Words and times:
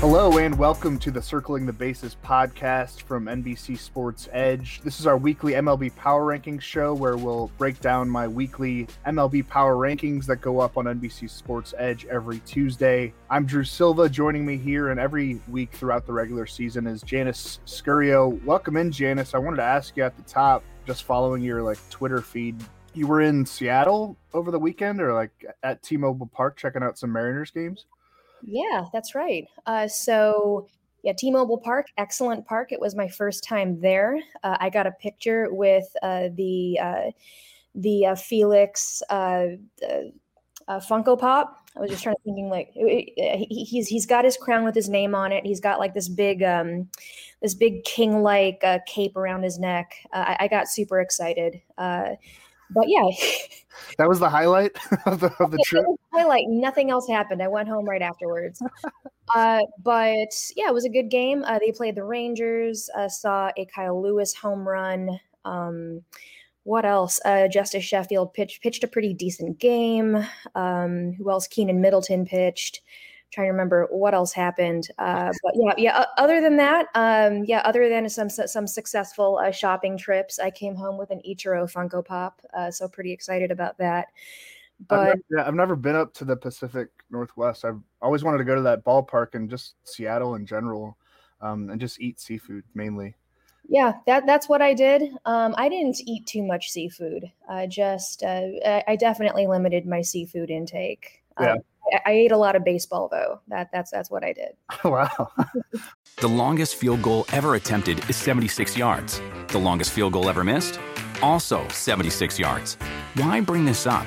Hello 0.00 0.38
and 0.38 0.56
welcome 0.56 0.96
to 1.00 1.10
the 1.10 1.20
Circling 1.20 1.66
the 1.66 1.72
Bases 1.72 2.16
podcast 2.24 3.02
from 3.02 3.24
NBC 3.26 3.76
Sports 3.76 4.28
Edge. 4.30 4.80
This 4.84 5.00
is 5.00 5.08
our 5.08 5.18
weekly 5.18 5.54
MLB 5.54 5.96
Power 5.96 6.24
Rankings 6.24 6.60
show 6.60 6.94
where 6.94 7.16
we'll 7.16 7.50
break 7.58 7.80
down 7.80 8.08
my 8.08 8.28
weekly 8.28 8.86
MLB 9.08 9.48
Power 9.48 9.74
Rankings 9.74 10.24
that 10.26 10.36
go 10.36 10.60
up 10.60 10.76
on 10.76 10.84
NBC 10.84 11.28
Sports 11.28 11.74
Edge 11.78 12.06
every 12.06 12.38
Tuesday. 12.46 13.12
I'm 13.28 13.44
Drew 13.44 13.64
Silva. 13.64 14.08
Joining 14.08 14.46
me 14.46 14.56
here 14.56 14.90
and 14.90 15.00
every 15.00 15.40
week 15.48 15.72
throughout 15.72 16.06
the 16.06 16.12
regular 16.12 16.46
season 16.46 16.86
is 16.86 17.02
Janice 17.02 17.58
Scurio. 17.66 18.40
Welcome 18.44 18.76
in, 18.76 18.92
Janice. 18.92 19.34
I 19.34 19.38
wanted 19.38 19.56
to 19.56 19.64
ask 19.64 19.96
you 19.96 20.04
at 20.04 20.16
the 20.16 20.22
top, 20.22 20.62
just 20.86 21.02
following 21.02 21.42
your 21.42 21.60
like 21.60 21.78
Twitter 21.90 22.20
feed. 22.20 22.54
You 22.94 23.08
were 23.08 23.22
in 23.22 23.44
Seattle 23.44 24.16
over 24.32 24.52
the 24.52 24.60
weekend 24.60 25.00
or 25.00 25.12
like 25.12 25.32
at 25.64 25.82
T-Mobile 25.82 26.30
Park 26.32 26.56
checking 26.56 26.84
out 26.84 26.96
some 26.96 27.10
Mariners 27.10 27.50
games? 27.50 27.86
Yeah, 28.42 28.84
that's 28.92 29.14
right. 29.14 29.46
Uh, 29.66 29.88
so, 29.88 30.68
yeah, 31.02 31.12
T 31.16 31.30
Mobile 31.30 31.58
Park, 31.58 31.86
excellent 31.96 32.46
park. 32.46 32.72
It 32.72 32.80
was 32.80 32.94
my 32.94 33.08
first 33.08 33.44
time 33.44 33.80
there. 33.80 34.18
Uh, 34.42 34.56
I 34.60 34.70
got 34.70 34.86
a 34.86 34.92
picture 34.92 35.52
with 35.52 35.86
uh, 36.02 36.28
the 36.34 36.78
uh, 36.80 37.10
the 37.74 38.06
uh, 38.06 38.14
Felix 38.14 39.02
uh, 39.10 39.46
Funko 40.68 41.18
Pop. 41.18 41.56
I 41.76 41.80
was 41.80 41.90
just 41.90 42.02
trying 42.02 42.16
to 42.16 42.22
thinking 42.24 42.48
like 42.48 42.70
he, 42.72 43.66
he's 43.70 43.86
he's 43.86 44.06
got 44.06 44.24
his 44.24 44.36
crown 44.36 44.64
with 44.64 44.74
his 44.74 44.88
name 44.88 45.14
on 45.14 45.32
it. 45.32 45.46
He's 45.46 45.60
got 45.60 45.78
like 45.78 45.94
this 45.94 46.08
big 46.08 46.42
um, 46.42 46.88
this 47.40 47.54
big 47.54 47.84
king 47.84 48.22
like 48.22 48.64
cape 48.86 49.16
around 49.16 49.44
his 49.44 49.58
neck. 49.58 49.94
I, 50.12 50.36
I, 50.40 50.48
got 50.48 50.68
super 50.68 51.00
excited 51.00 51.60
but 52.70 52.88
yeah. 52.88 53.08
That 53.96 54.08
was 54.08 54.20
the 54.20 54.28
highlight 54.28 54.72
of 55.06 55.20
the, 55.20 55.32
of 55.40 55.50
the 55.50 55.62
trip? 55.64 55.84
highlight. 56.12 56.44
Nothing 56.48 56.90
else 56.90 57.08
happened. 57.08 57.42
I 57.42 57.48
went 57.48 57.68
home 57.68 57.88
right 57.88 58.02
afterwards. 58.02 58.62
Uh, 59.34 59.60
but 59.82 60.34
yeah 60.56 60.68
it 60.68 60.74
was 60.74 60.84
a 60.84 60.90
good 60.90 61.10
game. 61.10 61.44
Uh, 61.44 61.58
they 61.58 61.72
played 61.72 61.94
the 61.94 62.04
rangers. 62.04 62.88
Uh, 62.96 63.08
saw 63.08 63.50
a 63.56 63.66
kyle 63.66 64.00
lewis 64.02 64.34
home 64.34 64.66
run. 64.66 65.18
Um, 65.44 66.02
what 66.64 66.84
else? 66.84 67.18
Uh, 67.24 67.48
Justus 67.48 67.84
sheffield 67.84 68.34
pitched 68.34 68.62
pitched 68.62 68.84
a 68.84 68.88
pretty 68.88 69.14
decent 69.14 69.58
game. 69.58 70.16
Um, 70.54 71.12
who 71.14 71.30
else? 71.30 71.48
Keynan 71.48 71.80
middleton 71.80 72.26
pitched 72.26 72.82
trying 73.30 73.46
to 73.46 73.52
remember 73.52 73.86
what 73.90 74.14
else 74.14 74.32
happened. 74.32 74.88
Uh, 74.98 75.32
but 75.42 75.52
yeah, 75.54 75.74
yeah. 75.76 76.04
Other 76.16 76.40
than 76.40 76.56
that, 76.56 76.86
um, 76.94 77.44
yeah. 77.44 77.60
Other 77.64 77.88
than 77.88 78.08
some 78.08 78.30
some 78.30 78.66
successful 78.66 79.38
uh, 79.38 79.50
shopping 79.50 79.98
trips, 79.98 80.38
I 80.38 80.50
came 80.50 80.74
home 80.74 80.98
with 80.98 81.10
an 81.10 81.20
Ichiro 81.28 81.70
Funko 81.70 82.04
Pop. 82.04 82.40
Uh, 82.56 82.70
so 82.70 82.88
pretty 82.88 83.12
excited 83.12 83.50
about 83.50 83.78
that. 83.78 84.08
But 84.88 84.98
I've 84.98 85.06
never, 85.06 85.22
yeah, 85.30 85.46
I've 85.46 85.54
never 85.54 85.76
been 85.76 85.96
up 85.96 86.14
to 86.14 86.24
the 86.24 86.36
Pacific 86.36 86.88
Northwest. 87.10 87.64
I've 87.64 87.80
always 88.00 88.22
wanted 88.22 88.38
to 88.38 88.44
go 88.44 88.54
to 88.54 88.62
that 88.62 88.84
ballpark 88.84 89.34
and 89.34 89.50
just 89.50 89.74
Seattle 89.84 90.36
in 90.36 90.46
general, 90.46 90.96
um, 91.40 91.68
and 91.70 91.80
just 91.80 92.00
eat 92.00 92.20
seafood 92.20 92.64
mainly. 92.74 93.14
Yeah, 93.68 93.94
that 94.06 94.24
that's 94.24 94.48
what 94.48 94.62
I 94.62 94.72
did. 94.72 95.02
Um, 95.26 95.54
I 95.58 95.68
didn't 95.68 96.00
eat 96.06 96.26
too 96.26 96.42
much 96.42 96.70
seafood. 96.70 97.30
I 97.48 97.66
just 97.66 98.22
uh, 98.22 98.46
I 98.86 98.96
definitely 98.96 99.46
limited 99.46 99.84
my 99.84 100.00
seafood 100.00 100.48
intake. 100.48 101.22
Yeah. 101.40 101.52
Um, 101.52 101.58
I 102.04 102.12
ate 102.12 102.32
a 102.32 102.36
lot 102.36 102.56
of 102.56 102.64
baseball 102.64 103.08
though. 103.10 103.40
That 103.48 103.70
that's 103.72 103.90
that's 103.90 104.10
what 104.10 104.24
I 104.24 104.32
did. 104.32 104.50
wow. 104.84 105.30
the 106.20 106.28
longest 106.28 106.76
field 106.76 107.02
goal 107.02 107.24
ever 107.32 107.54
attempted 107.54 108.08
is 108.10 108.16
76 108.16 108.76
yards. 108.76 109.20
The 109.48 109.58
longest 109.58 109.92
field 109.92 110.12
goal 110.12 110.28
ever 110.28 110.44
missed? 110.44 110.78
Also 111.22 111.66
76 111.68 112.38
yards. 112.38 112.76
Why 113.14 113.40
bring 113.40 113.64
this 113.64 113.86
up? 113.86 114.06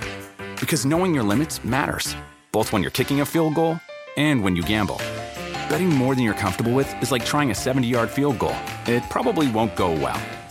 Because 0.60 0.86
knowing 0.86 1.14
your 1.14 1.24
limits 1.24 1.64
matters, 1.64 2.16
both 2.52 2.72
when 2.72 2.82
you're 2.82 2.92
kicking 2.92 3.22
a 3.22 3.26
field 3.26 3.56
goal 3.56 3.80
and 4.16 4.44
when 4.44 4.56
you 4.56 4.64
gamble. 4.64 4.98
Betting 5.70 5.90
more 5.90 6.16
than 6.16 6.24
you're 6.24 6.34
comfortable 6.34 6.74
with 6.74 7.02
is 7.02 7.12
like 7.12 7.26
trying 7.26 7.50
a 7.50 7.54
70-yard 7.54 8.10
field 8.10 8.38
goal. 8.38 8.56
It 8.86 9.04
probably 9.10 9.50
won't 9.50 9.76
go 9.76 9.92
well. 9.92 10.22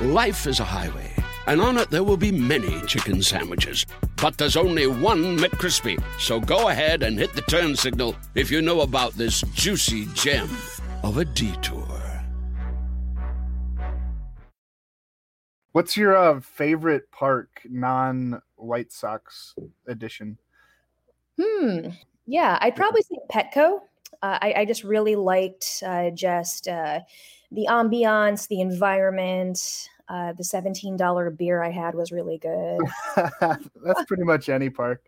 Life 0.00 0.48
is 0.48 0.58
a 0.58 0.64
highway, 0.64 1.14
and 1.46 1.60
on 1.60 1.78
it 1.78 1.88
there 1.88 2.02
will 2.02 2.16
be 2.16 2.32
many 2.32 2.80
chicken 2.82 3.22
sandwiches. 3.22 3.86
But 4.20 4.36
there's 4.36 4.56
only 4.56 4.88
one 4.88 5.38
McCrispy. 5.38 6.02
So 6.18 6.40
go 6.40 6.68
ahead 6.68 7.04
and 7.04 7.16
hit 7.16 7.32
the 7.34 7.42
turn 7.42 7.76
signal 7.76 8.16
if 8.34 8.50
you 8.50 8.60
know 8.60 8.80
about 8.80 9.12
this 9.12 9.42
juicy 9.54 10.06
gem 10.14 10.50
of 11.04 11.18
a 11.18 11.24
detour. 11.24 11.86
What's 15.70 15.96
your 15.96 16.16
uh, 16.16 16.40
favorite 16.40 17.08
park, 17.12 17.60
non 17.70 18.42
White 18.56 18.90
Sox 18.90 19.54
edition? 19.86 20.38
Hmm. 21.40 21.90
Yeah, 22.26 22.58
I'd 22.60 22.74
probably 22.74 23.02
say 23.02 23.18
Petco. 23.30 23.78
Uh, 24.22 24.38
I, 24.40 24.54
I, 24.58 24.64
just 24.64 24.84
really 24.84 25.16
liked 25.16 25.82
uh, 25.84 26.10
just 26.10 26.66
uh, 26.66 27.00
the 27.54 27.66
ambiance, 27.68 28.48
the 28.48 28.60
environment. 28.60 29.88
Uh, 30.06 30.34
the 30.34 30.42
$17 30.42 31.38
beer 31.38 31.62
I 31.62 31.70
had 31.70 31.94
was 31.94 32.12
really 32.12 32.36
good. 32.36 32.78
That's 33.40 34.04
pretty 34.06 34.22
much 34.22 34.50
any 34.50 34.68
park, 34.68 35.02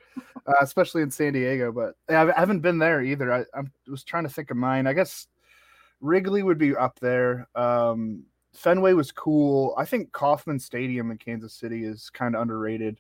uh, 0.47 0.55
especially 0.63 1.03
in 1.03 1.11
San 1.11 1.35
Diego. 1.35 1.71
But 1.71 1.97
I 2.09 2.33
haven't 2.35 2.61
been 2.61 2.79
there 2.79 3.03
either. 3.03 3.31
I, 3.31 3.41
I, 3.53 3.65
was 3.89 4.05
trying 4.05 4.23
to 4.23 4.31
think 4.31 4.51
of 4.51 4.57
mine. 4.57 4.87
I 4.87 4.95
guess 4.95 5.27
Wrigley 6.01 6.43
would 6.43 6.57
be 6.57 6.75
up 6.75 6.99
there. 7.01 7.47
Um, 7.55 8.25
Fenway 8.55 8.95
was 8.95 9.13
cool. 9.13 9.75
I 9.77 9.85
think 9.85 10.13
Kauffman 10.13 10.59
Stadium 10.59 11.11
in 11.11 11.19
Kansas 11.19 11.53
City 11.53 11.85
is 11.85 12.09
kind 12.09 12.35
of 12.35 12.41
underrated. 12.41 12.99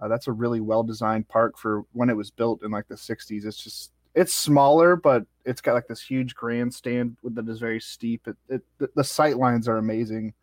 Uh, 0.00 0.08
that's 0.08 0.26
a 0.26 0.32
really 0.32 0.60
well 0.60 0.82
designed 0.82 1.28
park 1.28 1.56
for 1.56 1.84
when 1.92 2.10
it 2.10 2.16
was 2.16 2.30
built 2.30 2.64
in 2.64 2.72
like 2.72 2.88
the 2.88 2.96
60s. 2.96 3.44
It's 3.44 3.62
just 3.62 3.92
it's 4.16 4.34
smaller, 4.34 4.96
but 4.96 5.24
it's 5.44 5.60
got 5.60 5.74
like 5.74 5.86
this 5.86 6.02
huge 6.02 6.34
grandstand 6.34 7.16
that 7.22 7.48
is 7.48 7.60
very 7.60 7.80
steep. 7.80 8.26
It, 8.26 8.36
it 8.48 8.62
the, 8.78 8.90
the 8.96 9.04
sight 9.04 9.36
lines 9.36 9.68
are 9.68 9.76
amazing. 9.76 10.34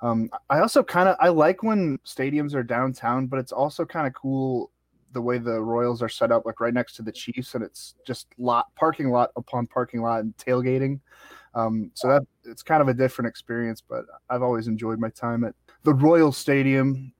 Um, 0.00 0.30
I 0.48 0.60
also 0.60 0.82
kind 0.82 1.08
of 1.08 1.16
I 1.20 1.28
like 1.28 1.62
when 1.62 1.98
stadiums 1.98 2.54
are 2.54 2.62
downtown, 2.62 3.26
but 3.26 3.38
it's 3.38 3.52
also 3.52 3.84
kind 3.84 4.06
of 4.06 4.14
cool 4.14 4.70
the 5.12 5.20
way 5.20 5.38
the 5.38 5.60
Royals 5.60 6.02
are 6.02 6.08
set 6.08 6.32
up, 6.32 6.46
like 6.46 6.60
right 6.60 6.72
next 6.72 6.94
to 6.96 7.02
the 7.02 7.12
Chiefs, 7.12 7.54
and 7.54 7.62
it's 7.62 7.94
just 8.06 8.28
lot 8.38 8.74
parking 8.74 9.10
lot 9.10 9.30
upon 9.36 9.66
parking 9.66 10.00
lot 10.00 10.20
and 10.20 10.34
tailgating. 10.38 10.98
Um, 11.54 11.90
so 11.94 12.08
that 12.08 12.22
it's 12.44 12.62
kind 12.62 12.80
of 12.80 12.88
a 12.88 12.94
different 12.94 13.28
experience, 13.28 13.82
but 13.86 14.06
I've 14.30 14.42
always 14.42 14.66
enjoyed 14.66 14.98
my 14.98 15.10
time 15.10 15.44
at 15.44 15.54
the 15.82 15.92
Royal 15.92 16.32
Stadium. 16.32 17.12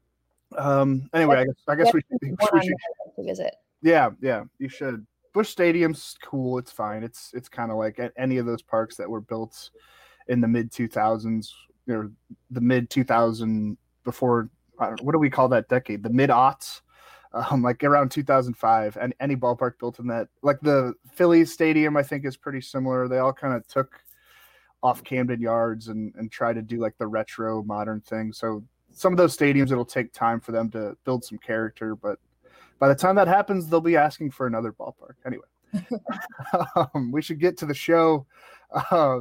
Um, 0.56 1.10
anyway, 1.12 1.36
I 1.36 1.44
guess 1.44 1.54
I 1.68 1.74
guess 1.74 1.92
we, 1.92 2.00
we 2.22 2.62
should 2.62 2.72
visit. 3.18 3.54
Yeah, 3.82 4.10
yeah, 4.22 4.44
you 4.58 4.68
should. 4.68 5.06
Busch 5.32 5.48
Stadium's 5.48 6.16
cool. 6.22 6.58
It's 6.58 6.72
fine. 6.72 7.02
It's 7.02 7.30
it's 7.34 7.48
kind 7.48 7.70
of 7.70 7.76
like 7.76 8.00
any 8.16 8.38
of 8.38 8.46
those 8.46 8.62
parks 8.62 8.96
that 8.96 9.08
were 9.08 9.20
built 9.20 9.70
in 10.28 10.40
the 10.40 10.48
mid 10.48 10.70
2000s 10.70 11.50
or 11.88 12.10
the 12.50 12.60
mid 12.60 12.90
2000 12.90 13.76
before. 14.04 14.50
what 14.76 15.12
do 15.12 15.18
we 15.18 15.30
call 15.30 15.48
that 15.48 15.68
decade? 15.68 16.02
The 16.02 16.10
mid 16.10 16.30
aughts, 16.30 16.80
um, 17.32 17.62
like 17.62 17.82
around 17.84 18.10
2005. 18.10 18.96
And 19.00 19.14
any 19.20 19.36
ballpark 19.36 19.78
built 19.78 19.98
in 19.98 20.06
that, 20.08 20.28
like 20.42 20.60
the 20.60 20.94
Phillies 21.12 21.52
Stadium, 21.52 21.96
I 21.96 22.02
think 22.02 22.24
is 22.24 22.36
pretty 22.36 22.60
similar. 22.60 23.08
They 23.08 23.18
all 23.18 23.32
kind 23.32 23.54
of 23.54 23.66
took 23.66 24.00
off 24.82 25.04
Camden 25.04 25.40
Yards 25.40 25.88
and 25.88 26.14
and 26.16 26.32
try 26.32 26.52
to 26.52 26.62
do 26.62 26.78
like 26.78 26.96
the 26.98 27.06
retro 27.06 27.62
modern 27.62 28.00
thing. 28.00 28.32
So 28.32 28.64
some 28.92 29.12
of 29.12 29.16
those 29.16 29.36
stadiums, 29.36 29.70
it'll 29.70 29.84
take 29.84 30.12
time 30.12 30.40
for 30.40 30.52
them 30.52 30.70
to 30.70 30.96
build 31.04 31.24
some 31.24 31.38
character, 31.38 31.94
but 31.94 32.18
by 32.80 32.88
the 32.88 32.94
time 32.94 33.14
that 33.16 33.28
happens, 33.28 33.68
they'll 33.68 33.80
be 33.80 33.96
asking 33.96 34.32
for 34.32 34.46
another 34.46 34.72
ballpark. 34.72 35.14
Anyway, 35.24 35.44
um, 36.94 37.12
we 37.12 37.22
should 37.22 37.38
get 37.38 37.56
to 37.58 37.66
the 37.66 37.74
show. 37.74 38.26
Uh, 38.72 39.20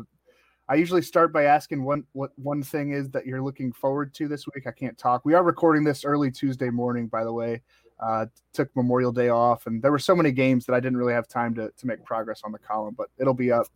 I 0.69 0.75
usually 0.75 1.01
start 1.01 1.33
by 1.33 1.44
asking 1.44 1.83
one 1.83 2.06
what 2.13 2.31
one 2.38 2.63
thing 2.63 2.91
is 2.91 3.09
that 3.09 3.25
you're 3.25 3.41
looking 3.41 3.73
forward 3.73 4.13
to 4.15 4.27
this 4.27 4.45
week. 4.47 4.65
I 4.65 4.71
can't 4.71 4.97
talk. 4.97 5.25
We 5.25 5.33
are 5.33 5.44
recording 5.44 5.83
this 5.83 6.06
early 6.06 6.31
Tuesday 6.31 6.69
morning, 6.69 7.07
by 7.07 7.23
the 7.23 7.33
way. 7.33 7.61
Uh, 8.00 8.27
took 8.53 8.73
Memorial 8.77 9.11
Day 9.11 9.27
off, 9.27 9.67
and 9.67 9.83
there 9.83 9.91
were 9.91 10.00
so 10.00 10.15
many 10.15 10.31
games 10.31 10.65
that 10.65 10.73
I 10.73 10.79
didn't 10.79 10.97
really 10.97 11.13
have 11.13 11.27
time 11.27 11.53
to 11.56 11.69
to 11.75 11.88
make 11.88 12.03
progress 12.06 12.41
on 12.45 12.53
the 12.53 12.59
column. 12.59 12.95
But 12.97 13.09
it'll 13.17 13.33
be 13.33 13.51
up 13.51 13.67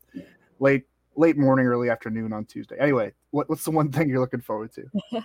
late 0.59 0.83
late 1.17 1.37
morning, 1.37 1.65
early 1.65 1.89
afternoon 1.89 2.31
on 2.31 2.45
Tuesday. 2.45 2.77
Anyway, 2.79 3.11
what, 3.33 3.49
what's 3.49 3.63
the 3.63 3.71
one 3.71 3.91
thing 3.91 4.09
you're 4.09 4.19
looking 4.19 4.41
forward 4.41 4.71
to? 4.73 4.83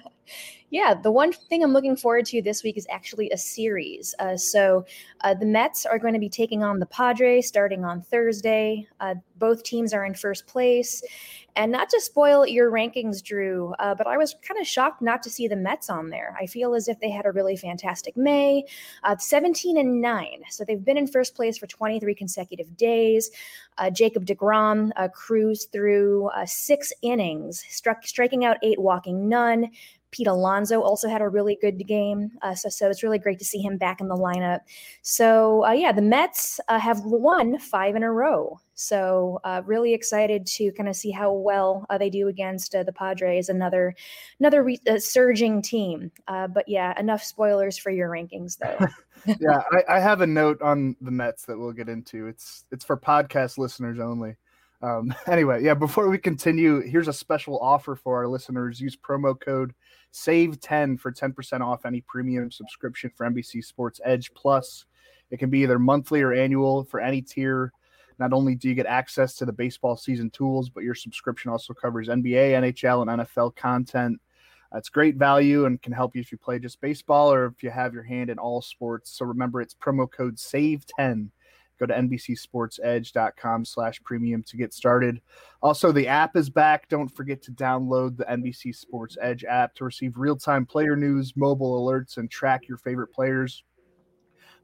yeah, 0.70 0.94
the 0.94 1.12
one 1.12 1.30
thing 1.30 1.62
I'm 1.62 1.74
looking 1.74 1.94
forward 1.94 2.24
to 2.26 2.40
this 2.40 2.62
week 2.62 2.78
is 2.78 2.86
actually 2.90 3.30
a 3.30 3.36
series. 3.36 4.14
Uh, 4.18 4.34
so 4.34 4.86
uh, 5.20 5.34
the 5.34 5.44
Mets 5.44 5.84
are 5.84 5.98
going 5.98 6.14
to 6.14 6.18
be 6.18 6.30
taking 6.30 6.62
on 6.62 6.78
the 6.78 6.86
Padres 6.86 7.46
starting 7.46 7.84
on 7.84 8.00
Thursday. 8.00 8.88
Uh, 8.98 9.16
both 9.36 9.62
teams 9.62 9.92
are 9.92 10.06
in 10.06 10.14
first 10.14 10.46
place. 10.46 11.02
And 11.54 11.72
not 11.72 11.90
to 11.90 12.00
spoil 12.00 12.46
your 12.46 12.70
rankings, 12.70 13.22
Drew, 13.22 13.74
uh, 13.78 13.94
but 13.94 14.06
I 14.06 14.16
was 14.16 14.36
kind 14.46 14.60
of 14.60 14.66
shocked 14.66 15.02
not 15.02 15.22
to 15.24 15.30
see 15.30 15.48
the 15.48 15.56
Mets 15.56 15.90
on 15.90 16.08
there. 16.08 16.36
I 16.40 16.46
feel 16.46 16.74
as 16.74 16.88
if 16.88 17.00
they 17.00 17.10
had 17.10 17.26
a 17.26 17.32
really 17.32 17.56
fantastic 17.56 18.16
May, 18.16 18.64
uh, 19.02 19.16
17 19.18 19.76
and 19.76 20.00
9. 20.00 20.42
So 20.50 20.64
they've 20.64 20.84
been 20.84 20.96
in 20.96 21.08
first 21.08 21.34
place 21.34 21.58
for 21.58 21.66
23 21.66 22.14
consecutive 22.14 22.76
days. 22.76 23.30
Uh, 23.76 23.90
Jacob 23.90 24.24
DeGrom 24.24 24.92
cruised 25.12 25.72
through 25.72 26.30
six 26.46 26.92
innings, 27.02 27.64
struck, 27.68 27.97
striking 28.04 28.44
out 28.44 28.56
eight, 28.62 28.78
walking 28.78 29.28
none. 29.28 29.70
Pete 30.10 30.26
Alonso 30.26 30.80
also 30.80 31.08
had 31.08 31.20
a 31.20 31.28
really 31.28 31.58
good 31.60 31.86
game. 31.86 32.30
Uh, 32.40 32.54
so, 32.54 32.68
so 32.68 32.88
it's 32.88 33.02
really 33.02 33.18
great 33.18 33.38
to 33.38 33.44
see 33.44 33.60
him 33.60 33.76
back 33.76 34.00
in 34.00 34.08
the 34.08 34.16
lineup. 34.16 34.60
So, 35.02 35.64
uh, 35.66 35.72
yeah, 35.72 35.92
the 35.92 36.02
Mets 36.02 36.60
uh, 36.68 36.78
have 36.78 37.00
won 37.04 37.58
five 37.58 37.94
in 37.94 38.02
a 38.02 38.10
row. 38.10 38.58
So, 38.74 39.40
uh, 39.44 39.62
really 39.66 39.92
excited 39.92 40.46
to 40.46 40.72
kind 40.72 40.88
of 40.88 40.96
see 40.96 41.10
how 41.10 41.32
well 41.32 41.84
uh, 41.90 41.98
they 41.98 42.08
do 42.10 42.28
against 42.28 42.74
uh, 42.74 42.84
the 42.84 42.92
Padres, 42.92 43.48
another 43.48 43.94
another 44.40 44.62
re- 44.62 44.80
surging 44.98 45.60
team. 45.60 46.10
but 46.26 46.66
yeah, 46.68 46.98
enough 46.98 47.22
spoilers 47.22 47.76
for 47.76 47.90
your 47.90 48.08
rankings, 48.08 48.56
though. 48.58 48.86
yeah, 49.40 49.62
I, 49.72 49.96
I 49.96 50.00
have 50.00 50.20
a 50.20 50.26
note 50.26 50.62
on 50.62 50.96
the 51.00 51.10
Mets 51.10 51.44
that 51.46 51.58
we'll 51.58 51.72
get 51.72 51.88
into. 51.88 52.28
It's 52.28 52.64
it's 52.70 52.84
for 52.84 52.96
podcast 52.96 53.58
listeners 53.58 53.98
only. 53.98 54.36
Um, 54.82 55.14
anyway, 55.26 55.62
yeah, 55.62 55.74
before 55.74 56.08
we 56.08 56.18
continue, 56.18 56.80
here's 56.80 57.08
a 57.08 57.12
special 57.12 57.58
offer 57.58 57.96
for 57.96 58.16
our 58.16 58.26
listeners. 58.26 58.80
Use 58.80 58.96
promo 58.96 59.38
code 59.38 59.74
SAVE10 60.12 60.98
for 60.98 61.12
10% 61.12 61.60
off 61.60 61.84
any 61.84 62.00
premium 62.02 62.50
subscription 62.50 63.10
for 63.16 63.28
NBC 63.28 63.64
Sports 63.64 64.00
Edge 64.04 64.32
Plus. 64.34 64.84
It 65.30 65.38
can 65.38 65.50
be 65.50 65.60
either 65.60 65.78
monthly 65.78 66.22
or 66.22 66.32
annual 66.32 66.84
for 66.84 67.00
any 67.00 67.20
tier. 67.20 67.72
Not 68.18 68.32
only 68.32 68.54
do 68.54 68.68
you 68.68 68.74
get 68.74 68.86
access 68.86 69.34
to 69.34 69.44
the 69.44 69.52
baseball 69.52 69.96
season 69.96 70.30
tools, 70.30 70.70
but 70.70 70.82
your 70.82 70.94
subscription 70.94 71.50
also 71.50 71.72
covers 71.72 72.08
NBA, 72.08 72.52
NHL, 72.52 73.02
and 73.02 73.20
NFL 73.20 73.54
content. 73.54 74.20
It's 74.74 74.88
great 74.88 75.16
value 75.16 75.64
and 75.64 75.80
can 75.80 75.92
help 75.92 76.14
you 76.14 76.20
if 76.20 76.32
you 76.32 76.38
play 76.38 76.58
just 76.58 76.80
baseball 76.80 77.32
or 77.32 77.46
if 77.46 77.62
you 77.62 77.70
have 77.70 77.94
your 77.94 78.02
hand 78.02 78.28
in 78.28 78.38
all 78.38 78.60
sports. 78.60 79.10
So 79.12 79.24
remember, 79.24 79.62
it's 79.62 79.74
promo 79.74 80.10
code 80.10 80.36
SAVE10 80.36 81.30
Go 81.78 81.86
to 81.86 81.94
NBCSportsEdge.com 81.94 83.64
slash 83.64 84.02
premium 84.02 84.42
to 84.44 84.56
get 84.56 84.74
started. 84.74 85.20
Also, 85.62 85.92
the 85.92 86.08
app 86.08 86.36
is 86.36 86.50
back. 86.50 86.88
Don't 86.88 87.08
forget 87.08 87.40
to 87.42 87.52
download 87.52 88.16
the 88.16 88.24
NBC 88.24 88.74
Sports 88.74 89.16
Edge 89.20 89.44
app 89.44 89.74
to 89.76 89.84
receive 89.84 90.16
real 90.16 90.36
time 90.36 90.66
player 90.66 90.96
news, 90.96 91.34
mobile 91.36 91.86
alerts, 91.86 92.16
and 92.16 92.30
track 92.30 92.68
your 92.68 92.78
favorite 92.78 93.12
players. 93.12 93.62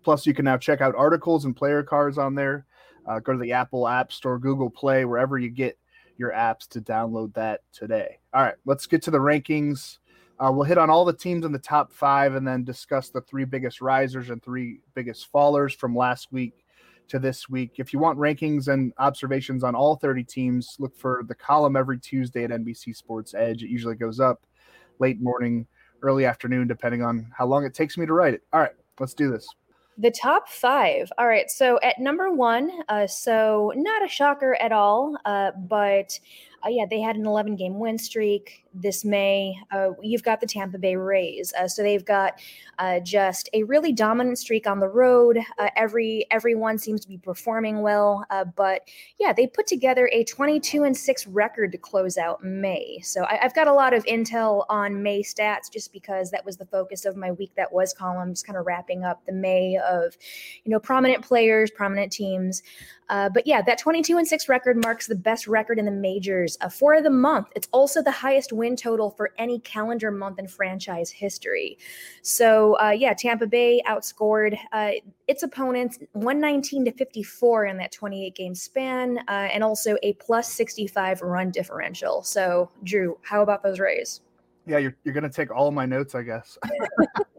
Plus, 0.03 0.27
you 0.27 0.35
can 0.35 0.45
now 0.45 0.57
check 0.57 0.81
out 0.81 0.95
articles 0.97 1.45
and 1.45 1.57
player 1.57 1.83
cards 1.83 2.19
on 2.19 2.35
there. 2.35 2.67
Uh, 3.07 3.21
go 3.21 3.33
to 3.33 3.39
the 3.39 3.53
Apple 3.53 3.87
App 3.87 4.13
Store, 4.13 4.39
Google 4.39 4.71
Play, 4.71 5.05
wherever 5.05 5.39
you 5.39 5.51
get 5.51 5.79
your 6.19 6.33
apps 6.33 6.69
to 6.69 6.81
download 6.81 7.35
that 7.35 7.61
today. 7.73 8.19
All 8.33 8.43
right, 8.43 8.55
let's 8.65 8.87
get 8.87 9.03
to 9.03 9.11
the 9.11 9.19
rankings. 9.19 9.99
Uh, 10.39 10.51
we'll 10.53 10.65
hit 10.65 10.79
on 10.79 10.91
all 10.91 11.05
the 11.05 11.13
teams 11.13 11.45
in 11.45 11.53
the 11.53 11.59
top 11.59 11.93
five 11.93 12.35
and 12.35 12.47
then 12.47 12.65
discuss 12.65 13.09
the 13.09 13.21
three 13.23 13.45
biggest 13.45 13.81
risers 13.81 14.31
and 14.31 14.43
three 14.43 14.81
biggest 14.95 15.33
fallers 15.33 15.77
from 15.77 15.97
last 15.97 16.33
week 16.33 16.64
to 17.09 17.19
this 17.19 17.49
week. 17.49 17.75
If 17.77 17.93
you 17.93 17.99
want 17.99 18.19
rankings 18.19 18.69
and 18.69 18.93
observations 18.99 19.65
on 19.65 19.75
all 19.75 19.97
30 19.97 20.25
teams, 20.25 20.77
look 20.79 20.97
for 20.97 21.23
the 21.27 21.35
column 21.35 21.77
every 21.77 21.99
Tuesday 21.99 22.45
at 22.45 22.51
NBC 22.51 22.97
Sports 22.97 23.35
Edge. 23.35 23.63
It 23.63 23.69
usually 23.69 23.97
goes 23.97 24.21
up 24.21 24.47
late 24.99 25.21
morning, 25.21 25.67
early 26.03 26.25
afternoon, 26.25 26.69
depending 26.69 27.03
on 27.03 27.31
how 27.37 27.47
long 27.47 27.65
it 27.65 27.75
takes 27.75 27.99
me 27.99 28.07
to 28.07 28.13
write 28.13 28.35
it. 28.35 28.43
All 28.53 28.61
right, 28.61 28.73
let's 29.01 29.15
do 29.15 29.31
this. 29.31 29.47
The 29.97 30.11
top 30.11 30.49
five. 30.49 31.13
All 31.19 31.29
right. 31.29 31.49
So 31.49 31.79
at 31.85 32.01
number 32.01 32.33
one, 32.33 32.69
uh, 32.89 33.07
so 33.07 33.73
not 33.77 34.05
a 34.05 34.09
shocker 34.09 34.57
at 34.61 34.73
all, 34.73 35.17
uh, 35.25 35.53
but 35.69 36.19
uh, 36.65 36.69
yeah, 36.71 36.87
they 36.89 37.01
had 37.01 37.17
an 37.17 37.27
11 37.27 37.57
game 37.57 37.79
win 37.79 37.99
streak 37.99 38.65
this 38.75 39.05
May. 39.05 39.55
Uh, 39.71 39.91
you've 40.03 40.23
got 40.23 40.41
the 40.41 40.47
Tampa 40.47 40.79
Bay 40.79 40.97
Rays, 40.97 41.53
uh, 41.59 41.69
so 41.69 41.83
they've 41.83 42.05
got 42.05 42.41
uh, 42.79 43.01
just 43.01 43.49
a 43.53 43.63
really 43.65 43.93
dominant 43.93 44.39
streak 44.39 44.67
on 44.67 44.81
the 44.81 44.89
road. 44.89 45.39
Uh, 45.59 45.69
every 45.77 46.27
everyone 46.31 46.79
seems 46.79 47.01
to 47.03 47.09
be 47.09 47.19
performing 47.19 47.83
well, 47.83 48.25
uh, 48.31 48.45
but 48.45 48.89
yeah, 49.19 49.33
they 49.33 49.47
put 49.47 49.67
together 49.67 50.09
a 50.13 50.25
22 50.25 50.85
and 50.85 50.97
six 50.97 51.27
record 51.27 51.71
to 51.73 51.79
close 51.79 52.17
out 52.17 52.43
May. 52.43 52.99
So 53.03 53.25
I, 53.25 53.39
have 53.41 53.55
got 53.55 53.69
a 53.69 53.73
lot 53.73 53.93
of 53.93 54.05
intel 54.07 54.65
on 54.69 55.03
May 55.03 55.23
stats 55.23 55.71
just 55.73 55.93
because 55.93 56.31
that 56.31 56.45
was 56.45 56.57
the 56.57 56.67
focus 56.67 57.05
of 57.05 57.17
my 57.17 57.31
week 57.33 57.53
that 57.57 57.73
was 57.73 57.93
column, 57.93 58.33
just 58.33 58.47
kind 58.47 58.59
of 58.59 58.67
wrapping 58.67 59.05
up 59.05 59.25
the 59.27 59.33
May 59.33 59.77
of 59.77 60.17
you 60.65 60.71
know 60.71 60.81
prominent 60.81 61.25
players, 61.25 61.71
prominent 61.71 62.11
teams. 62.11 62.63
But 63.09 63.47
yeah, 63.47 63.63
that 63.63 63.79
22 63.79 64.19
and 64.19 64.27
6 64.27 64.49
record 64.49 64.83
marks 64.83 65.07
the 65.07 65.15
best 65.15 65.47
record 65.47 65.79
in 65.79 65.85
the 65.85 65.93
majors 65.93 66.54
uh, 66.61 66.69
for 66.69 67.01
the 67.01 67.11
month. 67.11 67.49
It's 67.55 67.69
also 67.73 68.03
the 68.03 68.11
highest 68.11 68.53
win 68.53 68.77
total 68.77 69.11
for 69.11 69.33
any 69.39 69.59
calendar 69.61 70.11
month 70.11 70.39
in 70.39 70.49
franchise 70.49 71.11
history. 71.11 71.79
So 72.23 72.79
uh, 72.81 72.91
yeah, 72.91 73.15
Tampa 73.15 73.47
Bay 73.47 73.83
outscored 73.87 74.59
uh, 74.73 74.93
its 75.29 75.43
opponents 75.43 75.99
119 76.13 76.85
to 76.87 76.93
54 76.93 77.67
in 77.67 77.77
that 77.79 77.93
28 77.93 78.35
game 78.35 78.55
span, 78.55 79.19
uh, 79.29 79.49
and 79.53 79.63
also 79.63 79.97
a 80.03 80.13
plus 80.15 80.53
65 80.53 81.23
run 81.23 81.51
differential. 81.51 82.23
So 82.23 82.71
Drew, 82.83 83.19
how 83.23 83.43
about 83.43 83.63
those 83.63 83.79
Rays? 83.79 84.21
Yeah, 84.67 84.79
you're, 84.79 84.97
you're 85.05 85.15
going 85.15 85.25
to 85.25 85.31
take 85.31 85.51
all 85.51 85.71
my 85.71 85.85
notes, 85.85 86.15
I 86.15 86.23
guess. 86.23 86.59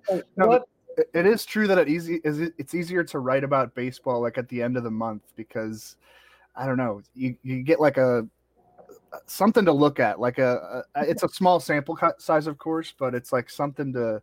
no, 0.38 0.64
it 1.14 1.26
is 1.26 1.46
true 1.46 1.68
that 1.68 1.78
it 1.78 1.90
easy 1.90 2.22
is 2.24 2.40
it's 2.58 2.74
easier 2.74 3.04
to 3.04 3.20
write 3.20 3.44
about 3.44 3.76
baseball 3.76 4.22
like 4.22 4.38
at 4.38 4.48
the 4.50 4.62
end 4.62 4.78
of 4.78 4.84
the 4.84 4.92
month 4.92 5.24
because 5.36 5.98
I 6.56 6.66
don't 6.66 6.78
know 6.78 7.02
you, 7.14 7.36
you 7.44 7.64
get 7.64 7.80
like 7.80 7.98
a 7.98 8.28
something 9.26 9.66
to 9.66 9.72
look 9.72 10.00
at 10.00 10.20
like 10.20 10.38
a, 10.38 10.84
a 10.96 11.02
it's 11.02 11.24
a 11.24 11.30
small 11.30 11.60
sample 11.60 11.98
size 12.18 12.48
of 12.48 12.58
course 12.58 12.94
but 12.98 13.14
it's 13.16 13.32
like 13.32 13.50
something 13.50 13.94
to 13.94 14.22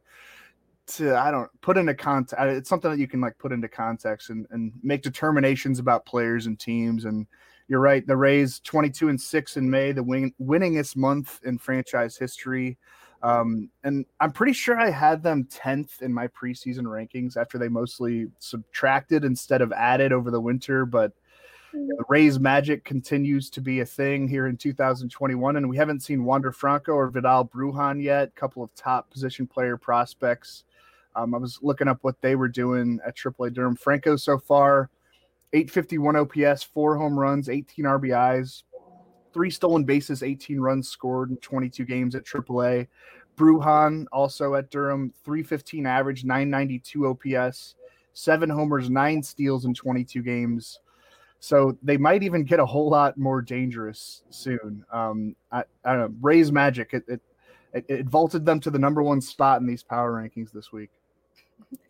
to 0.87 1.16
I 1.16 1.30
don't 1.30 1.50
put 1.61 1.78
into 1.78 1.94
context 1.94 2.37
it's 2.40 2.68
something 2.68 2.90
that 2.90 2.99
you 2.99 3.08
can 3.08 3.20
like 3.20 3.38
put 3.38 3.52
into 3.52 3.68
context 3.68 4.30
and, 4.30 4.46
and 4.50 4.72
make 4.82 5.02
determinations 5.02 5.78
about 5.78 6.06
players 6.06 6.46
and 6.46 6.58
teams 6.58 7.04
and 7.04 7.26
you're 7.68 7.80
right 7.80 8.06
the 8.06 8.16
Rays 8.16 8.61
22 8.61 9.08
and 9.08 9.20
6 9.20 9.56
in 9.56 9.70
May 9.70 9.92
the 9.92 10.02
win, 10.02 10.32
winningest 10.40 10.96
month 10.96 11.40
in 11.44 11.58
franchise 11.58 12.16
history 12.16 12.78
um, 13.22 13.70
and 13.84 14.04
I'm 14.20 14.32
pretty 14.32 14.52
sure 14.52 14.78
I 14.78 14.90
had 14.90 15.22
them 15.22 15.44
10th 15.44 16.02
in 16.02 16.12
my 16.12 16.26
preseason 16.28 16.82
rankings 16.82 17.37
after 17.37 17.56
they 17.56 17.68
mostly 17.68 18.26
subtracted 18.40 19.25
instead 19.25 19.62
of 19.62 19.72
added 19.72 20.12
over 20.12 20.30
the 20.30 20.40
winter. 20.40 20.84
But 20.84 21.12
the 21.72 22.04
Rays 22.08 22.38
magic 22.38 22.84
continues 22.84 23.48
to 23.50 23.60
be 23.60 23.80
a 23.80 23.86
thing 23.86 24.28
here 24.28 24.46
in 24.46 24.56
2021, 24.56 25.56
and 25.56 25.68
we 25.68 25.76
haven't 25.76 26.00
seen 26.00 26.24
Wander 26.24 26.52
Franco 26.52 26.92
or 26.92 27.08
Vidal 27.10 27.46
Brujan 27.46 28.02
yet. 28.02 28.28
A 28.28 28.40
couple 28.40 28.62
of 28.62 28.74
top 28.74 29.10
position 29.10 29.46
player 29.46 29.76
prospects. 29.76 30.64
Um, 31.16 31.34
I 31.34 31.38
was 31.38 31.58
looking 31.62 31.88
up 31.88 31.98
what 32.02 32.20
they 32.20 32.36
were 32.36 32.48
doing 32.48 33.00
at 33.06 33.16
AAA 33.16 33.54
Durham. 33.54 33.76
Franco 33.76 34.16
so 34.16 34.38
far, 34.38 34.90
851 35.52 36.16
OPS, 36.16 36.62
four 36.62 36.96
home 36.96 37.18
runs, 37.18 37.48
18 37.48 37.84
RBIs, 37.84 38.64
three 39.32 39.50
stolen 39.50 39.84
bases, 39.84 40.22
18 40.22 40.60
runs 40.60 40.88
scored 40.88 41.30
in 41.30 41.36
22 41.38 41.84
games 41.84 42.14
at 42.14 42.24
AAA. 42.24 42.86
Brujan 43.36 44.06
also 44.12 44.54
at 44.54 44.70
Durham, 44.70 45.12
315 45.24 45.86
average, 45.86 46.24
992 46.24 47.06
OPS, 47.06 47.74
seven 48.12 48.50
homers, 48.50 48.90
nine 48.90 49.22
steals 49.22 49.64
in 49.64 49.72
22 49.72 50.22
games. 50.22 50.80
So 51.42 51.76
they 51.82 51.96
might 51.96 52.22
even 52.22 52.44
get 52.44 52.61
a 52.61 52.64
whole 52.64 52.88
lot 52.88 53.18
more 53.18 53.42
dangerous 53.42 54.22
soon. 54.30 54.84
Um, 54.92 55.34
I, 55.50 55.64
I, 55.84 55.92
don't 55.92 55.99
know. 55.99 56.14
Rays 56.20 56.52
Magic, 56.52 56.90
it, 56.92 57.02
it, 57.08 57.84
it 57.88 58.06
vaulted 58.06 58.46
them 58.46 58.61
to 58.61 58.70
the 58.70 58.78
number 58.78 59.02
one 59.02 59.20
spot 59.20 59.61
in 59.61 59.66
these 59.66 59.82
power 59.82 60.12
rankings 60.12 60.52
this 60.52 60.70
week. 60.70 60.90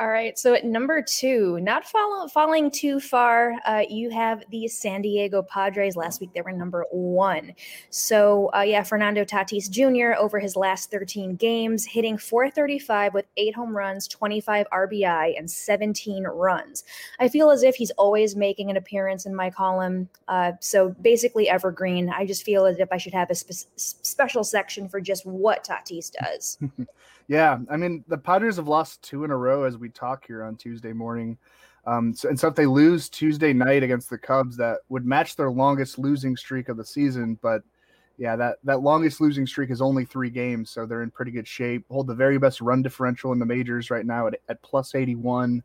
All 0.00 0.08
right. 0.08 0.38
So 0.38 0.54
at 0.54 0.64
number 0.64 1.02
two, 1.02 1.60
not 1.60 1.84
follow, 1.84 2.26
falling 2.26 2.70
too 2.70 3.00
far, 3.00 3.52
uh, 3.66 3.82
you 3.86 4.08
have 4.08 4.42
the 4.50 4.66
San 4.66 5.02
Diego 5.02 5.42
Padres. 5.42 5.94
Last 5.94 6.22
week 6.22 6.30
they 6.34 6.40
were 6.40 6.52
number 6.52 6.86
one. 6.90 7.52
So 7.90 8.48
uh, 8.54 8.62
yeah, 8.62 8.82
Fernando 8.82 9.26
Tatis 9.26 9.68
Jr. 9.68 10.18
over 10.18 10.38
his 10.38 10.56
last 10.56 10.90
13 10.90 11.36
games, 11.36 11.84
hitting 11.84 12.16
435 12.16 13.12
with 13.12 13.26
eight 13.36 13.54
home 13.54 13.76
runs, 13.76 14.08
25 14.08 14.66
RBI, 14.72 15.38
and 15.38 15.50
17 15.50 16.24
runs. 16.24 16.82
I 17.18 17.28
feel 17.28 17.50
as 17.50 17.62
if 17.62 17.74
he's 17.74 17.90
always 17.90 18.34
making 18.34 18.70
an 18.70 18.78
appearance 18.78 19.26
in 19.26 19.34
my 19.34 19.50
column. 19.50 20.08
Uh, 20.28 20.52
so 20.60 20.96
basically 21.02 21.46
evergreen. 21.50 22.08
I 22.08 22.24
just 22.24 22.42
feel 22.42 22.64
as 22.64 22.78
if 22.78 22.88
I 22.90 22.96
should 22.96 23.12
have 23.12 23.28
a 23.28 23.34
spe- 23.34 23.68
special 23.76 24.44
section 24.44 24.88
for 24.88 24.98
just 24.98 25.26
what 25.26 25.62
Tatis 25.62 26.10
does. 26.10 26.56
Yeah, 27.30 27.58
I 27.70 27.76
mean 27.76 28.04
the 28.08 28.18
Padres 28.18 28.56
have 28.56 28.66
lost 28.66 29.02
two 29.02 29.22
in 29.22 29.30
a 29.30 29.36
row 29.36 29.62
as 29.62 29.78
we 29.78 29.88
talk 29.88 30.26
here 30.26 30.42
on 30.42 30.56
Tuesday 30.56 30.92
morning. 30.92 31.38
Um, 31.86 32.12
so, 32.12 32.28
and 32.28 32.38
so 32.38 32.48
if 32.48 32.56
they 32.56 32.66
lose 32.66 33.08
Tuesday 33.08 33.52
night 33.52 33.84
against 33.84 34.10
the 34.10 34.18
Cubs, 34.18 34.56
that 34.56 34.78
would 34.88 35.06
match 35.06 35.36
their 35.36 35.48
longest 35.48 35.96
losing 35.96 36.36
streak 36.36 36.68
of 36.68 36.76
the 36.76 36.84
season. 36.84 37.38
But 37.40 37.62
yeah, 38.18 38.34
that 38.34 38.56
that 38.64 38.80
longest 38.80 39.20
losing 39.20 39.46
streak 39.46 39.70
is 39.70 39.80
only 39.80 40.04
three 40.04 40.28
games, 40.28 40.70
so 40.70 40.86
they're 40.86 41.04
in 41.04 41.12
pretty 41.12 41.30
good 41.30 41.46
shape. 41.46 41.84
Hold 41.88 42.08
the 42.08 42.16
very 42.16 42.36
best 42.36 42.60
run 42.60 42.82
differential 42.82 43.30
in 43.32 43.38
the 43.38 43.46
majors 43.46 43.92
right 43.92 44.04
now 44.04 44.26
at, 44.26 44.34
at 44.48 44.60
plus 44.62 44.96
eighty 44.96 45.14
one. 45.14 45.62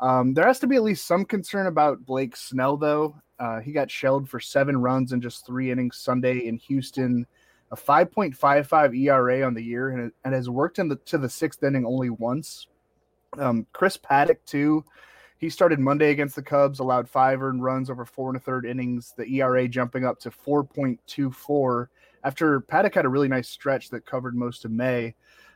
Um, 0.00 0.32
there 0.32 0.46
has 0.46 0.60
to 0.60 0.66
be 0.66 0.76
at 0.76 0.82
least 0.82 1.06
some 1.06 1.26
concern 1.26 1.66
about 1.66 2.06
Blake 2.06 2.36
Snell, 2.36 2.78
though. 2.78 3.20
Uh, 3.38 3.60
he 3.60 3.70
got 3.70 3.90
shelled 3.90 4.30
for 4.30 4.40
seven 4.40 4.78
runs 4.78 5.12
in 5.12 5.20
just 5.20 5.44
three 5.44 5.70
innings 5.70 5.98
Sunday 5.98 6.46
in 6.46 6.56
Houston 6.56 7.26
a 7.72 7.76
5.55 7.76 8.96
ERA 8.96 9.46
on 9.46 9.54
the 9.54 9.62
year 9.62 9.90
and, 9.90 10.12
and 10.24 10.34
has 10.34 10.48
worked 10.48 10.78
in 10.78 10.88
the 10.88 10.96
to 10.96 11.18
the 11.18 11.28
sixth 11.28 11.62
inning 11.62 11.84
only 11.84 12.10
once. 12.10 12.68
Um, 13.38 13.66
Chris 13.72 13.96
Paddack 13.96 14.38
too. 14.46 14.84
He 15.38 15.50
started 15.50 15.78
Monday 15.78 16.10
against 16.10 16.36
the 16.36 16.42
Cubs, 16.42 16.78
allowed 16.78 17.08
five 17.08 17.42
earned 17.42 17.62
runs 17.62 17.90
over 17.90 18.04
four 18.04 18.28
and 18.28 18.36
a 18.36 18.40
third 18.40 18.64
innings. 18.64 19.12
The 19.16 19.26
ERA 19.36 19.68
jumping 19.68 20.04
up 20.04 20.18
to 20.20 20.30
4.24 20.30 21.88
after 22.24 22.60
Paddack 22.62 22.94
had 22.94 23.04
a 23.04 23.10
really 23.10 23.28
nice 23.28 23.48
stretch 23.48 23.90
that 23.90 24.06
covered 24.06 24.34
most 24.34 24.64
of 24.64 24.70
May. 24.70 25.14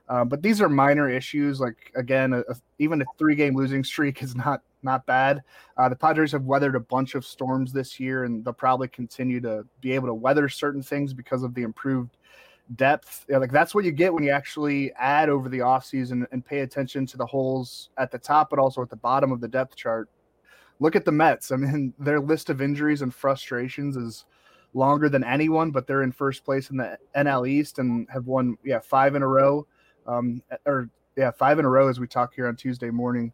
Uh, 0.09 0.25
but 0.25 0.43
these 0.43 0.61
are 0.61 0.69
minor 0.69 1.09
issues. 1.09 1.61
Like 1.61 1.93
again, 1.95 2.33
a, 2.33 2.40
a, 2.40 2.57
even 2.79 3.00
a 3.00 3.07
three-game 3.19 3.57
losing 3.57 3.85
streak 3.85 4.23
is 4.23 4.35
not 4.35 4.62
not 4.83 5.07
bad. 5.07 5.43
Uh, 5.77 5.89
the 5.89 5.97
Padres 5.97 6.33
have 6.33 6.45
weathered 6.45 6.77
a 6.77 6.81
bunch 6.81 7.15
of 7.15 7.25
storms 7.25 7.73
this 7.73 8.01
year, 8.01 8.25
and 8.25 8.45
they'll 8.45 8.53
probably 8.53 8.89
continue 8.89 9.41
to 9.41 9.65
be 9.81 9.93
able 9.93 10.09
to 10.09 10.15
weather 10.15 10.49
certain 10.49 10.83
things 10.83 11.13
because 11.13 11.43
of 11.43 11.55
the 11.55 11.63
improved 11.63 12.17
depth. 12.77 13.27
Yeah, 13.29 13.39
like 13.39 13.53
that's 13.53 13.75
what 13.75 13.85
you 13.85 13.93
get 13.93 14.13
when 14.13 14.23
you 14.23 14.31
actually 14.31 14.93
add 14.95 15.29
over 15.29 15.49
the 15.49 15.59
offseason 15.59 16.27
and 16.33 16.45
pay 16.45 16.61
attention 16.61 17.07
to 17.07 17.17
the 17.17 17.27
holes 17.27 17.91
at 17.99 18.11
the 18.11 18.19
top, 18.19 18.51
but 18.51 18.59
also 18.59 18.83
at 18.83 18.91
the 18.91 18.97
bottom 18.97 19.33
of 19.33 19.41
the 19.41 19.49
depth 19.49 19.77
chart. 19.77 20.09
Look 20.79 20.97
at 20.97 21.05
the 21.05 21.13
Mets. 21.13 21.53
I 21.53 21.57
mean, 21.57 21.93
their 21.99 22.21
list 22.21 22.51
of 22.51 22.63
injuries 22.63 23.03
and 23.03 23.15
frustrations 23.15 23.97
is 23.97 24.25
longer 24.73 25.09
than 25.09 25.25
anyone, 25.25 25.71
but 25.71 25.87
they're 25.87 26.03
in 26.03 26.13
first 26.13 26.45
place 26.45 26.71
in 26.71 26.77
the 26.77 26.97
NL 27.17 27.49
East 27.49 27.79
and 27.79 28.07
have 28.13 28.27
won, 28.27 28.57
yeah, 28.65 28.79
five 28.79 29.15
in 29.15 29.23
a 29.23 29.29
row. 29.29 29.67
Um, 30.07 30.43
or 30.65 30.89
yeah, 31.17 31.31
five 31.31 31.59
in 31.59 31.65
a 31.65 31.69
row 31.69 31.89
as 31.89 32.01
we 32.01 32.07
talk 32.07 32.35
here 32.35 32.47
on 32.47 32.57
Tuesday 32.57 32.91
morning. 32.91 33.33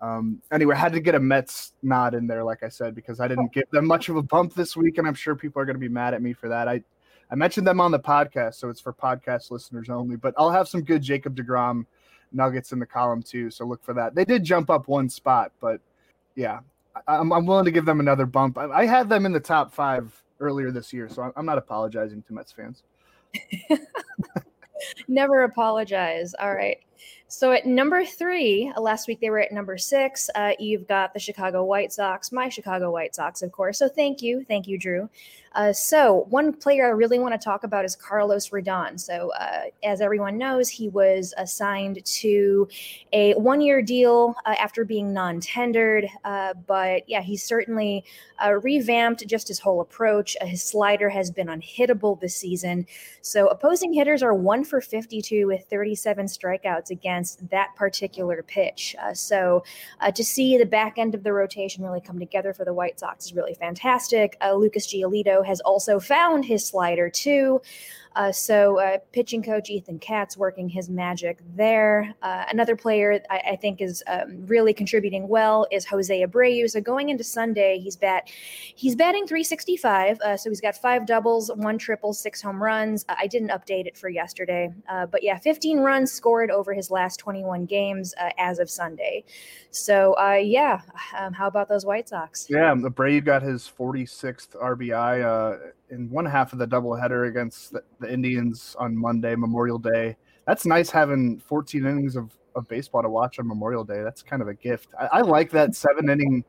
Um, 0.00 0.42
anyway, 0.52 0.74
I 0.74 0.78
had 0.78 0.92
to 0.92 1.00
get 1.00 1.14
a 1.14 1.20
Mets 1.20 1.72
nod 1.82 2.14
in 2.14 2.26
there, 2.26 2.44
like 2.44 2.62
I 2.62 2.68
said, 2.68 2.94
because 2.94 3.20
I 3.20 3.28
didn't 3.28 3.52
give 3.52 3.70
them 3.70 3.86
much 3.86 4.08
of 4.08 4.16
a 4.16 4.22
bump 4.22 4.54
this 4.54 4.76
week, 4.76 4.98
and 4.98 5.06
I'm 5.06 5.14
sure 5.14 5.34
people 5.34 5.62
are 5.62 5.64
going 5.64 5.76
to 5.76 5.80
be 5.80 5.88
mad 5.88 6.14
at 6.14 6.22
me 6.22 6.32
for 6.32 6.48
that. 6.48 6.68
I 6.68 6.82
I 7.30 7.36
mentioned 7.36 7.66
them 7.66 7.80
on 7.80 7.90
the 7.90 7.98
podcast, 7.98 8.54
so 8.54 8.68
it's 8.68 8.80
for 8.80 8.92
podcast 8.92 9.50
listeners 9.50 9.88
only. 9.88 10.16
But 10.16 10.34
I'll 10.36 10.50
have 10.50 10.68
some 10.68 10.82
good 10.82 11.02
Jacob 11.02 11.36
Degrom 11.36 11.86
nuggets 12.32 12.72
in 12.72 12.78
the 12.78 12.86
column 12.86 13.22
too, 13.22 13.50
so 13.50 13.64
look 13.64 13.82
for 13.82 13.94
that. 13.94 14.14
They 14.14 14.24
did 14.24 14.44
jump 14.44 14.68
up 14.70 14.88
one 14.88 15.08
spot, 15.08 15.52
but 15.60 15.80
yeah, 16.34 16.60
I'm, 17.08 17.32
I'm 17.32 17.46
willing 17.46 17.64
to 17.64 17.70
give 17.70 17.86
them 17.86 18.00
another 18.00 18.26
bump. 18.26 18.58
I, 18.58 18.66
I 18.66 18.86
had 18.86 19.08
them 19.08 19.26
in 19.26 19.32
the 19.32 19.40
top 19.40 19.72
five 19.72 20.22
earlier 20.40 20.70
this 20.70 20.92
year, 20.92 21.08
so 21.08 21.32
I'm 21.36 21.46
not 21.46 21.58
apologizing 21.58 22.22
to 22.22 22.32
Mets 22.34 22.52
fans. 22.52 22.82
Never 25.08 25.42
apologize. 25.44 26.34
All 26.38 26.54
right. 26.54 26.78
So 27.28 27.50
at 27.50 27.66
number 27.66 28.04
three, 28.04 28.72
uh, 28.76 28.80
last 28.80 29.08
week 29.08 29.20
they 29.20 29.28
were 29.28 29.40
at 29.40 29.50
number 29.50 29.76
six. 29.76 30.30
Uh, 30.34 30.52
you've 30.58 30.86
got 30.86 31.12
the 31.12 31.18
Chicago 31.18 31.64
White 31.64 31.92
Sox, 31.92 32.30
my 32.30 32.48
Chicago 32.48 32.92
White 32.92 33.14
Sox, 33.14 33.42
of 33.42 33.50
course. 33.50 33.78
So 33.78 33.88
thank 33.88 34.22
you, 34.22 34.44
thank 34.46 34.68
you, 34.68 34.78
Drew. 34.78 35.08
Uh, 35.54 35.72
so 35.72 36.26
one 36.30 36.52
player 36.52 36.86
I 36.86 36.90
really 36.90 37.18
want 37.18 37.32
to 37.32 37.44
talk 37.44 37.62
about 37.62 37.84
is 37.84 37.94
Carlos 37.94 38.50
Rodon. 38.50 38.98
So 38.98 39.30
uh, 39.38 39.62
as 39.84 40.00
everyone 40.00 40.36
knows, 40.36 40.68
he 40.68 40.88
was 40.88 41.32
assigned 41.36 42.04
to 42.04 42.68
a 43.12 43.34
one-year 43.34 43.80
deal 43.82 44.34
uh, 44.46 44.56
after 44.60 44.84
being 44.84 45.12
non-tendered. 45.12 46.08
Uh, 46.24 46.54
but 46.66 47.08
yeah, 47.08 47.20
he's 47.20 47.42
certainly 47.44 48.04
revamped 48.60 49.26
just 49.28 49.48
his 49.48 49.60
whole 49.60 49.80
approach. 49.80 50.36
his 50.42 50.62
slider 50.62 51.08
has 51.08 51.30
been 51.30 51.46
unhittable 51.46 52.20
this 52.20 52.36
season. 52.36 52.84
So 53.22 53.46
opposing 53.46 53.92
hitters 53.92 54.22
are 54.22 54.34
one 54.34 54.64
for 54.64 54.80
52 54.80 55.46
with 55.46 55.64
37 55.70 56.26
strikeouts 56.26 56.90
against 56.94 57.48
that 57.50 57.74
particular 57.76 58.42
pitch. 58.42 58.96
Uh, 59.02 59.12
so 59.12 59.62
uh, 60.00 60.10
to 60.12 60.24
see 60.24 60.56
the 60.56 60.64
back 60.64 60.96
end 60.96 61.14
of 61.14 61.22
the 61.22 61.32
rotation 61.32 61.84
really 61.84 62.00
come 62.00 62.18
together 62.18 62.54
for 62.54 62.64
the 62.64 62.72
White 62.72 62.98
Sox 62.98 63.26
is 63.26 63.34
really 63.34 63.54
fantastic. 63.54 64.36
Uh, 64.40 64.54
Lucas 64.54 64.86
Giolito 64.86 65.44
has 65.44 65.60
also 65.60 66.00
found 66.00 66.44
his 66.44 66.66
slider 66.66 67.10
too. 67.10 67.60
Uh, 68.16 68.30
so, 68.30 68.78
uh, 68.78 68.98
pitching 69.12 69.42
coach 69.42 69.70
Ethan 69.70 69.98
Katz 69.98 70.36
working 70.36 70.68
his 70.68 70.88
magic 70.88 71.38
there. 71.56 72.14
Uh, 72.22 72.44
another 72.50 72.76
player 72.76 73.20
I, 73.28 73.42
I 73.52 73.56
think 73.56 73.80
is 73.80 74.04
um, 74.06 74.46
really 74.46 74.72
contributing 74.72 75.26
well 75.26 75.66
is 75.72 75.84
Jose 75.86 76.24
Abreu. 76.24 76.70
So, 76.70 76.80
going 76.80 77.08
into 77.08 77.24
Sunday, 77.24 77.78
he's 77.78 77.96
bat 77.96 78.28
he's 78.76 78.94
batting 78.94 79.26
365. 79.26 80.20
Uh, 80.20 80.36
so 80.36 80.48
he's 80.48 80.60
got 80.60 80.76
five 80.76 81.06
doubles, 81.06 81.50
one 81.56 81.76
triple, 81.76 82.12
six 82.12 82.40
home 82.40 82.62
runs. 82.62 83.04
I 83.08 83.26
didn't 83.26 83.48
update 83.48 83.86
it 83.86 83.96
for 83.96 84.08
yesterday, 84.08 84.72
uh, 84.88 85.06
but 85.06 85.22
yeah, 85.22 85.38
15 85.38 85.80
runs 85.80 86.12
scored 86.12 86.50
over 86.50 86.72
his 86.72 86.90
last 86.90 87.18
21 87.18 87.66
games 87.66 88.14
uh, 88.20 88.30
as 88.38 88.60
of 88.60 88.70
Sunday. 88.70 89.24
So, 89.70 90.14
yeah, 90.38 90.82
um, 91.18 91.32
how 91.32 91.48
about 91.48 91.68
those 91.68 91.84
White 91.84 92.08
Sox? 92.08 92.46
Yeah, 92.48 92.72
Abreu 92.74 93.24
got 93.24 93.42
his 93.42 93.68
46th 93.76 94.56
RBI 94.56 95.72
in 95.90 96.10
one 96.10 96.26
half 96.26 96.52
of 96.52 96.58
the 96.58 96.66
doubleheader 96.66 97.28
against 97.28 97.72
the, 97.72 97.82
the, 98.04 98.12
Indians 98.12 98.76
on 98.78 98.96
Monday, 98.96 99.34
Memorial 99.34 99.78
Day. 99.78 100.16
That's 100.46 100.66
nice 100.66 100.90
having 100.90 101.38
14 101.40 101.84
innings 101.84 102.16
of, 102.16 102.36
of 102.54 102.68
baseball 102.68 103.02
to 103.02 103.08
watch 103.08 103.38
on 103.38 103.48
Memorial 103.48 103.84
Day. 103.84 104.02
That's 104.02 104.22
kind 104.22 104.42
of 104.42 104.48
a 104.48 104.54
gift. 104.54 104.88
I, 104.98 105.06
I 105.12 105.20
like 105.22 105.50
that 105.50 105.74
seven 105.74 106.08
inning 106.08 106.44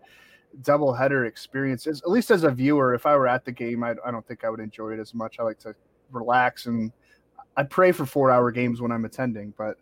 doubleheader 0.61 1.27
experience. 1.27 1.87
As, 1.87 2.01
at 2.01 2.09
least 2.09 2.31
as 2.31 2.43
a 2.43 2.51
viewer, 2.51 2.93
if 2.93 3.05
I 3.05 3.15
were 3.15 3.27
at 3.27 3.45
the 3.45 3.51
game, 3.51 3.83
I, 3.83 3.95
I 4.05 4.11
don't 4.11 4.25
think 4.27 4.43
I 4.43 4.49
would 4.49 4.59
enjoy 4.59 4.91
it 4.91 4.99
as 4.99 5.13
much. 5.13 5.37
I 5.39 5.43
like 5.43 5.59
to 5.59 5.75
relax 6.11 6.65
and 6.65 6.91
I 7.57 7.63
pray 7.63 7.91
for 7.91 8.05
four 8.05 8.31
hour 8.31 8.51
games 8.51 8.81
when 8.81 8.91
I'm 8.91 9.05
attending, 9.05 9.53
but 9.57 9.77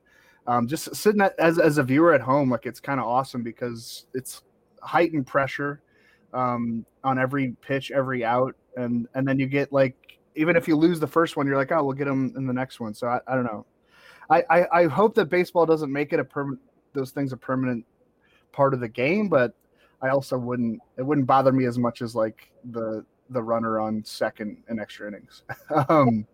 um, 0.46 0.68
just 0.68 0.96
sitting 0.96 1.22
at, 1.22 1.38
as, 1.40 1.58
as 1.58 1.78
a 1.78 1.84
viewer 1.84 2.14
at 2.14 2.22
home, 2.22 2.50
like 2.50 2.66
it's 2.66 2.80
kind 2.80 3.00
of 3.00 3.08
awesome 3.08 3.44
because 3.44 4.06
it's 4.14 4.44
heightened 4.82 5.26
pressure 5.26 5.82
um, 6.34 6.86
on 7.04 7.18
every 7.18 7.56
pitch, 7.62 7.92
every 7.92 8.24
out 8.24 8.56
and 8.76 9.08
and 9.14 9.28
then 9.28 9.40
you 9.40 9.48
get 9.48 9.72
like 9.72 10.20
even 10.36 10.56
if 10.56 10.68
you 10.68 10.76
lose 10.76 11.00
the 11.00 11.08
first 11.08 11.38
one, 11.38 11.48
you're 11.48 11.58
like, 11.58 11.72
oh, 11.72 11.84
we'll 11.84 11.96
get 11.96 12.06
them 12.06 12.34
in 12.36 12.46
the 12.46 12.54
next 12.54 12.80
one. 12.80 12.94
So 12.94 13.08
I, 13.08 13.20
I 13.28 13.36
don't 13.36 13.46
know. 13.46 13.66
I, 14.30 14.44
I, 14.50 14.82
I 14.82 14.88
hope 14.88 15.16
that 15.16 15.26
baseball 15.26 15.66
doesn't 15.66 15.92
make 15.92 16.14
it 16.14 16.20
a 16.20 16.24
permanent 16.24 16.62
those 16.94 17.12
things 17.12 17.34
a 17.34 17.38
permanent 17.38 17.86
part 18.52 18.74
of 18.74 18.80
the 18.80 18.88
game, 18.88 19.28
but 19.28 19.54
I 20.02 20.10
also 20.10 20.38
wouldn't 20.38 20.80
it 20.98 21.02
wouldn't 21.02 21.28
bother 21.28 21.52
me 21.52 21.66
as 21.66 21.78
much 21.78 22.02
as 22.02 22.16
like 22.16 22.52
the 22.72 23.06
the 23.30 23.42
runner 23.42 23.80
on 23.80 24.04
second 24.04 24.64
in 24.70 24.80
extra 24.80 25.08
innings. 25.08 25.44
um, 25.90 26.26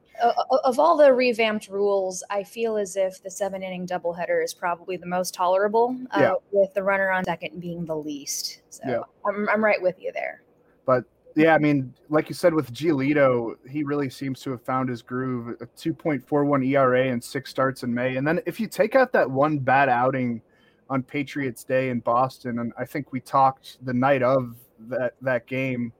of 0.65 0.79
all 0.79 0.97
the 0.97 1.13
revamped 1.13 1.69
rules, 1.69 2.23
I 2.29 2.43
feel 2.43 2.77
as 2.77 2.97
if 2.97 3.23
the 3.23 3.31
seven 3.31 3.63
inning 3.63 3.87
doubleheader 3.87 4.43
is 4.43 4.53
probably 4.53 4.97
the 4.97 5.05
most 5.05 5.33
tolerable, 5.33 5.97
uh, 6.11 6.19
yeah. 6.19 6.33
with 6.51 6.73
the 6.73 6.83
runner 6.83 7.09
on 7.11 7.23
second 7.23 7.59
being 7.61 7.85
the 7.85 7.95
least. 7.95 8.61
So 8.69 8.83
yeah. 8.85 8.99
I'm, 9.25 9.47
I'm 9.49 9.63
right 9.63 9.81
with 9.81 9.95
you 10.01 10.11
there 10.11 10.41
But 10.85 11.05
yeah, 11.39 11.55
I 11.55 11.57
mean, 11.57 11.93
like 12.09 12.27
you 12.27 12.35
said 12.35 12.53
with 12.53 12.73
Giolito, 12.73 13.55
he 13.69 13.83
really 13.83 14.09
seems 14.09 14.41
to 14.41 14.51
have 14.51 14.61
found 14.61 14.89
his 14.89 15.01
groove. 15.01 15.55
A 15.61 15.65
2.41 15.67 16.67
ERA 16.67 17.07
and 17.07 17.23
six 17.23 17.49
starts 17.49 17.83
in 17.83 17.93
May. 17.93 18.17
And 18.17 18.27
then 18.27 18.41
if 18.45 18.59
you 18.59 18.67
take 18.67 18.93
out 18.93 19.13
that 19.13 19.31
one 19.31 19.57
bad 19.57 19.87
outing 19.87 20.41
on 20.89 21.01
Patriots 21.01 21.63
Day 21.63 21.91
in 21.91 22.01
Boston, 22.01 22.59
and 22.59 22.73
I 22.77 22.83
think 22.83 23.13
we 23.13 23.21
talked 23.21 23.77
the 23.85 23.93
night 23.93 24.21
of 24.21 24.57
that 24.89 25.13
that 25.21 25.47
game. 25.47 25.93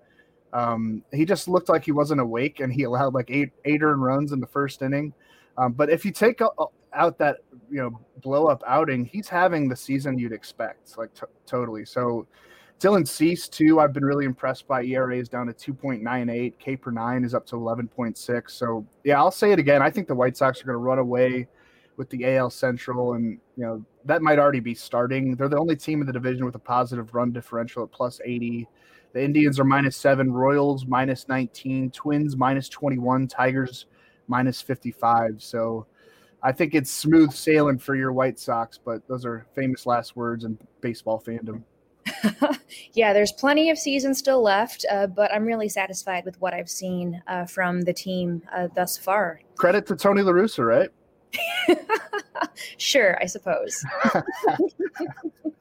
Um, 0.51 1.03
he 1.13 1.23
just 1.23 1.47
looked 1.47 1.69
like 1.69 1.85
he 1.85 1.91
wasn't 1.93 2.19
awake, 2.19 2.59
and 2.59 2.73
he 2.73 2.83
allowed 2.83 3.13
like 3.13 3.29
eight 3.29 3.51
eight 3.63 3.81
earned 3.81 4.03
runs 4.03 4.33
in 4.33 4.41
the 4.41 4.47
first 4.47 4.81
inning. 4.81 5.13
Um, 5.57 5.71
but 5.71 5.89
if 5.89 6.03
you 6.03 6.11
take 6.11 6.41
out 6.93 7.17
that 7.19 7.37
you 7.69 7.77
know 7.77 7.99
blow 8.21 8.47
up 8.47 8.61
outing, 8.67 9.05
he's 9.05 9.29
having 9.29 9.69
the 9.69 9.75
season 9.75 10.17
you'd 10.17 10.33
expect, 10.33 10.97
like 10.97 11.13
t- 11.13 11.27
totally. 11.45 11.85
So 11.85 12.27
Dylan 12.79 13.05
Cease 13.05 13.49
too, 13.49 13.79
I've 13.79 13.93
been 13.93 14.05
really 14.05 14.25
impressed 14.25 14.67
by. 14.67 14.83
ERA 14.83 15.17
is 15.17 15.27
down 15.27 15.47
to 15.47 15.53
2.98. 15.53 16.53
K 16.59 16.75
per 16.77 16.91
nine 16.91 17.25
is 17.25 17.33
up 17.33 17.45
to 17.47 17.55
11.6. 17.55 18.51
So 18.51 18.85
yeah, 19.03 19.17
I'll 19.17 19.31
say 19.31 19.51
it 19.51 19.59
again. 19.59 19.81
I 19.81 19.89
think 19.89 20.07
the 20.07 20.15
White 20.15 20.37
Sox 20.37 20.61
are 20.61 20.65
going 20.65 20.75
to 20.75 20.77
run 20.77 20.99
away 20.99 21.47
with 21.97 22.09
the 22.09 22.37
AL 22.37 22.49
Central, 22.49 23.13
and 23.13 23.37
you 23.57 23.65
know 23.65 23.83
that 24.05 24.21
might 24.21 24.39
already 24.39 24.61
be 24.61 24.73
starting. 24.73 25.35
They're 25.35 25.49
the 25.49 25.59
only 25.59 25.75
team 25.75 25.99
in 25.99 26.07
the 26.07 26.13
division 26.13 26.45
with 26.45 26.55
a 26.55 26.59
positive 26.59 27.13
run 27.13 27.33
differential 27.33 27.83
at 27.83 27.91
plus 27.91 28.21
80. 28.23 28.67
The 29.11 29.23
Indians 29.23 29.59
are 29.59 29.65
minus 29.65 29.97
seven, 29.97 30.31
Royals 30.31 30.85
minus 30.85 31.27
19, 31.27 31.91
Twins 31.91 32.37
minus 32.37 32.69
21, 32.69 33.27
Tigers 33.27 33.87
minus 34.27 34.61
55. 34.61 35.43
So 35.43 35.87
I 36.41 36.53
think 36.53 36.73
it's 36.73 36.91
smooth 36.91 37.33
sailing 37.33 37.79
for 37.79 37.95
your 37.95 38.13
White 38.13 38.39
Sox, 38.39 38.77
but 38.77 39.05
those 39.09 39.25
are 39.25 39.45
famous 39.53 39.85
last 39.85 40.15
words 40.15 40.45
in 40.45 40.57
baseball 40.79 41.21
fandom. 41.21 41.63
yeah, 42.93 43.13
there's 43.13 43.31
plenty 43.31 43.69
of 43.69 43.77
season 43.77 44.13
still 44.13 44.41
left, 44.41 44.85
uh, 44.91 45.07
but 45.07 45.33
I'm 45.33 45.45
really 45.45 45.69
satisfied 45.69 46.25
with 46.25 46.39
what 46.41 46.53
I've 46.53 46.69
seen 46.69 47.21
uh, 47.27 47.45
from 47.45 47.81
the 47.81 47.93
team 47.93 48.41
uh, 48.53 48.67
thus 48.75 48.97
far. 48.97 49.41
Credit 49.55 49.85
to 49.87 49.95
Tony 49.95 50.21
La 50.21 50.31
Russa, 50.31 50.65
right? 50.65 50.89
sure, 52.77 53.17
I 53.21 53.25
suppose. 53.25 53.85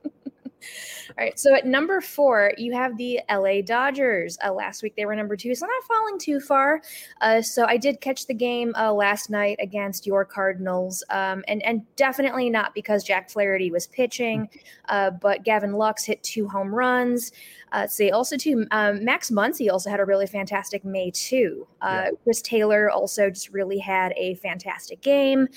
All 1.10 1.24
right. 1.24 1.38
So 1.38 1.54
at 1.54 1.66
number 1.66 2.00
four, 2.00 2.52
you 2.58 2.72
have 2.74 2.96
the 2.96 3.20
LA 3.30 3.60
Dodgers. 3.62 4.38
Uh, 4.44 4.52
last 4.52 4.82
week 4.82 4.94
they 4.96 5.06
were 5.06 5.14
number 5.14 5.36
two, 5.36 5.54
so 5.54 5.66
not 5.66 5.84
falling 5.84 6.18
too 6.18 6.40
far. 6.40 6.82
Uh, 7.20 7.40
so 7.42 7.64
I 7.64 7.76
did 7.76 8.00
catch 8.00 8.26
the 8.26 8.34
game 8.34 8.72
uh, 8.76 8.92
last 8.92 9.30
night 9.30 9.58
against 9.60 10.06
your 10.06 10.24
Cardinals, 10.24 11.02
um, 11.10 11.44
and 11.48 11.62
and 11.62 11.82
definitely 11.96 12.50
not 12.50 12.74
because 12.74 13.04
Jack 13.04 13.30
Flaherty 13.30 13.70
was 13.70 13.86
pitching, 13.86 14.48
uh, 14.88 15.10
but 15.10 15.44
Gavin 15.44 15.72
Lux 15.72 16.04
hit 16.04 16.22
two 16.22 16.48
home 16.48 16.74
runs. 16.74 17.32
Uh, 17.72 17.86
say 17.86 18.10
also 18.10 18.36
too, 18.36 18.66
um, 18.70 19.04
Max 19.04 19.30
Muncy 19.30 19.70
also 19.70 19.90
had 19.90 20.00
a 20.00 20.04
really 20.04 20.26
fantastic 20.26 20.84
May 20.84 21.10
too. 21.10 21.66
Uh, 21.80 22.04
yeah. 22.04 22.10
Chris 22.24 22.42
Taylor 22.42 22.90
also 22.90 23.30
just 23.30 23.50
really 23.50 23.78
had 23.78 24.12
a 24.16 24.34
fantastic 24.36 25.00
game. 25.00 25.48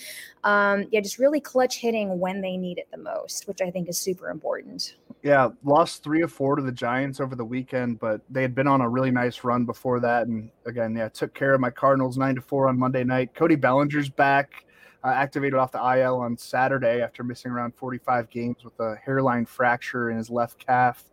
Um, 0.44 0.86
yeah, 0.92 1.02
just 1.02 1.20
really 1.20 1.40
clutch 1.40 1.78
hitting 1.78 2.20
when 2.20 2.42
they 2.42 2.58
need 2.58 2.78
it 2.78 2.88
the 2.92 2.98
most, 2.98 3.48
which 3.48 3.62
I 3.62 3.70
think 3.70 3.90
is 3.90 3.98
super 3.98 4.30
important. 4.30 4.96
Yeah, 5.24 5.50
lost 5.64 6.04
three 6.04 6.24
of 6.24 6.32
four 6.32 6.56
to 6.56 6.64
the 6.64 6.72
Giants 6.72 7.20
over 7.20 7.36
the 7.36 7.46
weekend, 7.46 8.00
but 8.00 8.22
they 8.30 8.42
had 8.42 8.56
been 8.56 8.68
on 8.68 8.82
a 8.82 8.90
really 8.90 9.12
nice 9.12 9.44
run 9.44 9.66
before 9.66 10.00
that. 10.00 10.28
And 10.28 10.50
again, 10.66 10.96
yeah, 10.96 11.10
took 11.10 11.34
care 11.34 11.54
of 11.54 11.62
my 11.62 11.70
Cardinals 11.70 12.18
nine 12.18 12.36
to 12.36 12.42
four 12.42 12.68
on 12.68 12.78
Monday 12.78 13.04
night. 13.04 13.34
Cody 13.34 13.56
Bellinger's 13.56 14.10
back. 14.10 14.66
Uh, 15.04 15.08
activated 15.08 15.56
off 15.56 15.72
the 15.72 15.80
IL 15.80 16.18
on 16.18 16.38
Saturday 16.38 17.02
after 17.02 17.24
missing 17.24 17.52
around 17.52 17.74
45 17.74 18.30
games 18.30 18.64
with 18.64 18.80
a 18.80 18.96
hairline 19.04 19.48
fracture 19.48 20.12
in 20.12 20.18
his 20.18 20.30
left 20.30 20.64
calf. 20.64 21.06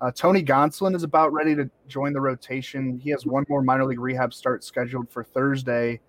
Uh, 0.00 0.10
Tony 0.10 0.42
Gonsolin 0.42 0.94
is 0.94 1.02
about 1.02 1.32
ready 1.32 1.54
to 1.54 1.68
join 1.86 2.12
the 2.12 2.20
rotation. 2.20 2.98
He 2.98 3.10
has 3.10 3.26
one 3.26 3.44
more 3.48 3.62
minor 3.62 3.84
league 3.84 4.00
rehab 4.00 4.32
start 4.32 4.64
scheduled 4.64 5.10
for 5.10 5.22
Thursday. 5.22 6.00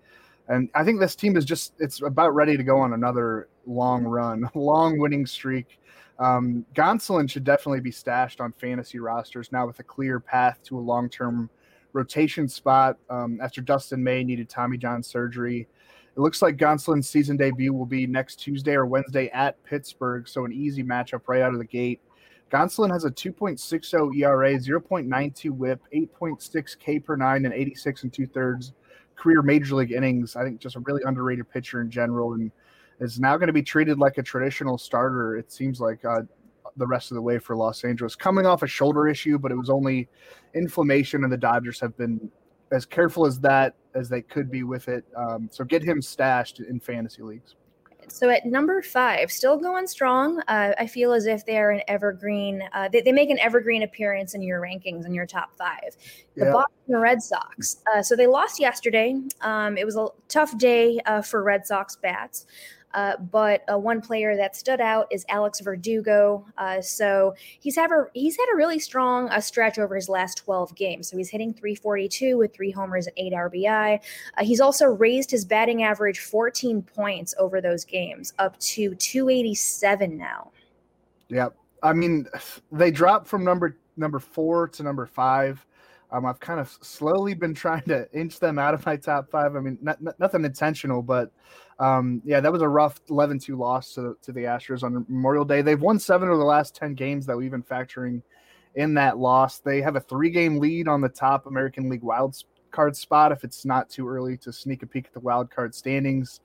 And 0.48 0.70
I 0.74 0.82
think 0.82 0.98
this 0.98 1.14
team 1.14 1.36
is 1.36 1.44
just, 1.44 1.74
it's 1.78 2.00
about 2.02 2.34
ready 2.34 2.56
to 2.56 2.62
go 2.62 2.78
on 2.78 2.94
another 2.94 3.48
long 3.66 4.04
run, 4.04 4.48
long 4.54 4.98
winning 4.98 5.26
streak. 5.26 5.78
Um, 6.18 6.64
Gonsolin 6.74 7.28
should 7.28 7.44
definitely 7.44 7.80
be 7.80 7.90
stashed 7.90 8.40
on 8.40 8.52
fantasy 8.52 8.98
rosters 8.98 9.50
now 9.52 9.66
with 9.66 9.78
a 9.80 9.82
clear 9.82 10.20
path 10.20 10.60
to 10.64 10.78
a 10.78 10.80
long 10.80 11.08
term 11.08 11.50
rotation 11.92 12.48
spot 12.48 12.96
um, 13.10 13.38
after 13.42 13.60
Dustin 13.60 14.02
May 14.02 14.24
needed 14.24 14.48
Tommy 14.48 14.78
John 14.78 15.02
surgery. 15.02 15.68
It 16.16 16.20
looks 16.20 16.42
like 16.42 16.56
Gonsolin's 16.56 17.08
season 17.08 17.36
debut 17.36 17.72
will 17.72 17.86
be 17.86 18.06
next 18.06 18.36
Tuesday 18.36 18.74
or 18.74 18.86
Wednesday 18.86 19.30
at 19.30 19.62
Pittsburgh, 19.64 20.28
so 20.28 20.44
an 20.44 20.52
easy 20.52 20.82
matchup 20.82 21.22
right 21.26 21.40
out 21.40 21.52
of 21.52 21.58
the 21.58 21.64
gate. 21.64 22.00
Gonsolin 22.52 22.90
has 22.90 23.06
a 23.06 23.10
2.60 23.10 24.20
ERA, 24.20 24.52
0.92 24.54 25.50
whip, 25.50 25.80
8.6 25.94 26.78
K 26.78 26.98
per 26.98 27.16
nine, 27.16 27.46
and 27.46 27.54
86 27.54 28.02
and 28.02 28.12
two 28.12 28.26
thirds 28.26 28.74
career 29.16 29.40
major 29.40 29.76
league 29.76 29.92
innings. 29.92 30.36
I 30.36 30.44
think 30.44 30.60
just 30.60 30.76
a 30.76 30.80
really 30.80 31.02
underrated 31.04 31.48
pitcher 31.48 31.80
in 31.80 31.90
general, 31.90 32.34
and 32.34 32.50
is 33.00 33.18
now 33.18 33.36
going 33.36 33.46
to 33.46 33.52
be 33.52 33.62
treated 33.62 33.98
like 33.98 34.18
a 34.18 34.22
traditional 34.22 34.76
starter. 34.76 35.36
It 35.36 35.50
seems 35.50 35.80
like 35.80 36.04
uh, 36.04 36.22
the 36.76 36.86
rest 36.86 37.10
of 37.10 37.14
the 37.14 37.22
way 37.22 37.38
for 37.38 37.56
Los 37.56 37.84
Angeles, 37.84 38.14
coming 38.14 38.44
off 38.44 38.62
a 38.62 38.66
shoulder 38.66 39.08
issue, 39.08 39.38
but 39.38 39.50
it 39.50 39.56
was 39.56 39.70
only 39.70 40.08
inflammation, 40.54 41.24
and 41.24 41.32
the 41.32 41.38
Dodgers 41.38 41.80
have 41.80 41.96
been 41.96 42.30
as 42.70 42.84
careful 42.84 43.26
as 43.26 43.40
that 43.40 43.74
as 43.94 44.08
they 44.08 44.22
could 44.22 44.50
be 44.50 44.62
with 44.62 44.88
it. 44.88 45.04
Um, 45.16 45.48
so 45.50 45.64
get 45.64 45.82
him 45.82 46.02
stashed 46.02 46.60
in 46.60 46.80
fantasy 46.80 47.22
leagues. 47.22 47.54
So 48.08 48.28
at 48.30 48.44
number 48.46 48.82
five, 48.82 49.30
still 49.30 49.56
going 49.56 49.86
strong. 49.86 50.40
Uh, 50.48 50.72
I 50.78 50.86
feel 50.86 51.12
as 51.12 51.26
if 51.26 51.44
they're 51.46 51.70
an 51.70 51.82
evergreen. 51.88 52.62
Uh, 52.72 52.88
they, 52.88 53.00
they, 53.00 53.12
make 53.12 53.30
an 53.30 53.38
evergreen 53.38 53.82
appearance 53.82 54.34
in 54.34 54.42
your 54.42 54.60
rankings 54.60 55.06
in 55.06 55.14
your 55.14 55.26
top 55.26 55.56
five. 55.56 55.96
The. 56.36 56.46
Boston 56.46 56.96
Red 56.96 57.22
Sox. 57.22 57.82
Uh, 57.94 58.02
so 58.02 58.16
they 58.16 58.26
lost 58.26 58.60
yesterday. 58.60 59.20
Um, 59.40 59.76
it 59.76 59.84
was 59.84 59.96
a 59.96 60.08
tough 60.28 60.56
day 60.58 61.00
uh, 61.06 61.22
for 61.22 61.42
Red 61.42 61.66
Sox 61.66 61.96
bats. 61.96 62.46
Uh, 62.94 63.16
but 63.16 63.64
uh, 63.72 63.78
one 63.78 64.00
player 64.00 64.36
that 64.36 64.56
stood 64.56 64.80
out 64.80 65.06
is 65.10 65.24
Alex 65.28 65.60
Verdugo. 65.60 66.44
Uh, 66.58 66.80
so 66.80 67.34
he's 67.60 67.76
had 67.76 67.90
a 67.90 68.04
he's 68.14 68.36
had 68.36 68.46
a 68.52 68.56
really 68.56 68.78
strong 68.78 69.28
uh, 69.30 69.40
stretch 69.40 69.78
over 69.78 69.94
his 69.94 70.08
last 70.08 70.38
12 70.38 70.74
games. 70.74 71.08
So 71.08 71.16
he's 71.16 71.30
hitting 71.30 71.52
342 71.52 72.36
with 72.36 72.54
three 72.54 72.70
homers 72.70 73.06
and 73.06 73.14
eight 73.16 73.32
RBI. 73.32 74.00
Uh, 74.36 74.44
he's 74.44 74.60
also 74.60 74.86
raised 74.86 75.30
his 75.30 75.44
batting 75.44 75.82
average 75.82 76.20
14 76.20 76.82
points 76.82 77.34
over 77.38 77.60
those 77.60 77.84
games, 77.84 78.32
up 78.38 78.58
to 78.60 78.94
287 78.94 80.16
now. 80.16 80.50
Yeah, 81.28 81.48
I 81.82 81.92
mean 81.92 82.26
they 82.70 82.90
dropped 82.90 83.26
from 83.26 83.44
number 83.44 83.78
number 83.96 84.18
four 84.18 84.68
to 84.68 84.82
number 84.82 85.06
five. 85.06 85.64
Um, 86.10 86.26
I've 86.26 86.40
kind 86.40 86.60
of 86.60 86.68
slowly 86.82 87.32
been 87.32 87.54
trying 87.54 87.84
to 87.84 88.06
inch 88.12 88.38
them 88.38 88.58
out 88.58 88.74
of 88.74 88.84
my 88.84 88.96
top 88.96 89.30
five. 89.30 89.56
I 89.56 89.60
mean, 89.60 89.78
not, 89.80 90.00
not, 90.02 90.20
nothing 90.20 90.44
intentional, 90.44 91.00
but 91.00 91.32
um, 91.82 92.22
yeah, 92.24 92.38
that 92.38 92.52
was 92.52 92.62
a 92.62 92.68
rough 92.68 93.00
11 93.10 93.40
2 93.40 93.56
loss 93.56 93.94
to, 93.94 94.16
to 94.22 94.30
the 94.30 94.42
Astros 94.42 94.84
on 94.84 95.04
Memorial 95.08 95.44
Day. 95.44 95.62
They've 95.62 95.80
won 95.80 95.98
seven 95.98 96.28
of 96.28 96.38
the 96.38 96.44
last 96.44 96.76
10 96.76 96.94
games, 96.94 97.26
though, 97.26 97.42
even 97.42 97.60
factoring 97.60 98.22
in 98.76 98.94
that 98.94 99.18
loss. 99.18 99.58
They 99.58 99.82
have 99.82 99.96
a 99.96 100.00
three 100.00 100.30
game 100.30 100.60
lead 100.60 100.86
on 100.86 101.00
the 101.00 101.08
top 101.08 101.46
American 101.46 101.88
League 101.90 102.04
wild 102.04 102.36
card 102.70 102.96
spot 102.96 103.32
if 103.32 103.42
it's 103.42 103.64
not 103.64 103.90
too 103.90 104.08
early 104.08 104.36
to 104.38 104.52
sneak 104.52 104.84
a 104.84 104.86
peek 104.86 105.06
at 105.06 105.12
the 105.12 105.20
wild 105.20 105.50
card 105.50 105.74
standings. 105.74 106.40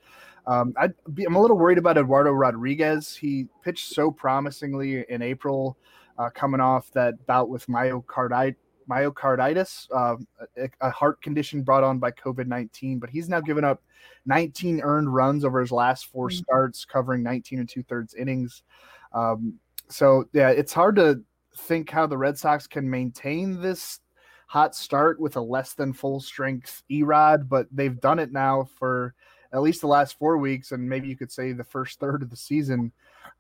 Um, 0.47 0.73
i 0.76 0.86
am 0.86 1.36
a 1.36 1.41
little 1.41 1.58
worried 1.58 1.78
about 1.78 2.00
Eduardo 2.00 2.32
Rodriguez. 2.32 3.15
He 3.15 3.47
pitched 3.63 3.93
so 3.93 4.10
promisingly 4.10 5.06
in 5.08 5.21
April, 5.21 5.78
uh, 6.17 6.32
coming 6.32 6.62
off 6.62 6.89
that 6.93 7.13
bout 7.28 7.50
with 7.50 7.67
myocarditis 7.67 8.56
myocarditis, 8.89 9.88
uh, 9.95 10.15
a, 10.58 10.69
a, 10.82 10.89
heart 10.89 11.21
condition 11.21 11.62
brought 11.62 11.84
on 11.84 12.00
by 12.00 12.12
COVID 12.12 12.47
19. 12.47 13.00
But 13.00 13.10
he's 13.10 13.30
now 13.30 13.41
given 13.41 13.63
up 13.63 13.82
19 14.26 14.82
earned 14.82 15.13
runs 15.13 15.45
over 15.45 15.60
his 15.60 15.71
last 15.71 16.08
4 16.08 16.28
mm-hmm. 16.28 16.38
starts, 16.38 16.86
covering 16.86 17.23
19 17.23 17.60
and 17.60 17.69
two 17.69 17.84
thirds 17.84 18.13
innings. 18.13 18.63
Um, 19.13 19.56
so, 19.89 20.26
yeah, 20.34 20.50
it's 20.50 20.73
hard 20.73 20.95
to 20.97 21.21
think 21.58 21.89
how 21.89 22.08
the 22.08 22.17
Red 22.17 22.38
Sox 22.38 22.67
can 22.67 22.89
maintain 22.89 23.62
this 23.62 24.00
hot 24.47 24.76
start 24.76 25.19
with 25.19 25.36
a 25.36 25.41
less 25.41 25.73
than 25.73 25.93
full 25.93 26.19
strength 26.19 26.84
Erod, 26.89 27.50
but 27.50 27.67
they've 27.71 28.00
done 28.00 28.19
it 28.19 28.32
now 28.32 28.67
for 28.78 29.13
at 29.54 29.62
least 29.62 29.82
the 29.82 29.88
last 29.88 30.17
four 30.17 30.38
weeks, 30.38 30.71
and 30.71 30.88
maybe 30.88 31.08
you 31.08 31.15
could 31.15 31.32
say 31.32 31.52
the 31.52 31.63
first 31.63 32.00
third 32.00 32.21
of 32.21 32.30
the 32.30 32.36
season. 32.36 32.91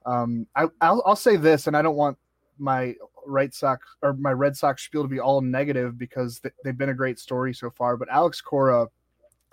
Um, 0.05 0.47
I, 0.55 0.67
will 0.91 1.15
say 1.15 1.35
this, 1.35 1.67
and 1.67 1.75
I 1.75 1.81
don't 1.81 1.95
want 1.95 2.17
my 2.57 2.95
Red 3.27 3.53
Sox 3.53 3.85
or 4.01 4.13
my 4.13 4.31
Red 4.31 4.55
Sox 4.55 4.83
spiel 4.83 5.03
to 5.03 5.07
be 5.07 5.19
all 5.19 5.41
negative 5.41 5.97
because 5.97 6.41
they've 6.63 6.77
been 6.77 6.89
a 6.89 6.93
great 6.93 7.19
story 7.19 7.53
so 7.53 7.69
far. 7.69 7.97
But 7.97 8.09
Alex 8.09 8.41
Cora 8.41 8.87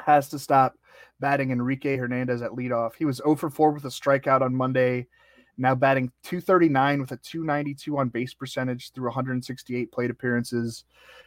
has 0.01 0.29
to 0.31 0.39
stop 0.39 0.75
batting 1.21 1.51
Enrique 1.51 1.97
Hernandez 1.97 2.43
at 2.43 2.53
leadoff. 2.53 2.95
He 2.97 3.05
was 3.05 3.19
0 3.19 3.37
for 3.37 3.51
4 3.51 3.73
with 3.73 3.85
a 3.85 3.89
strikeout 3.89 4.43
on 4.43 4.55
Monday. 4.55 5.07
Now 5.57 5.75
batting 5.75 6.11
239 6.25 7.01
with 7.01 7.13
a 7.13 7.17
292 7.17 7.97
on 7.97 8.09
base 8.09 8.35
percentage 8.35 8.93
through 8.93 9.05
168 9.07 9.93
plate 9.93 10.11
appearances 10.11 10.85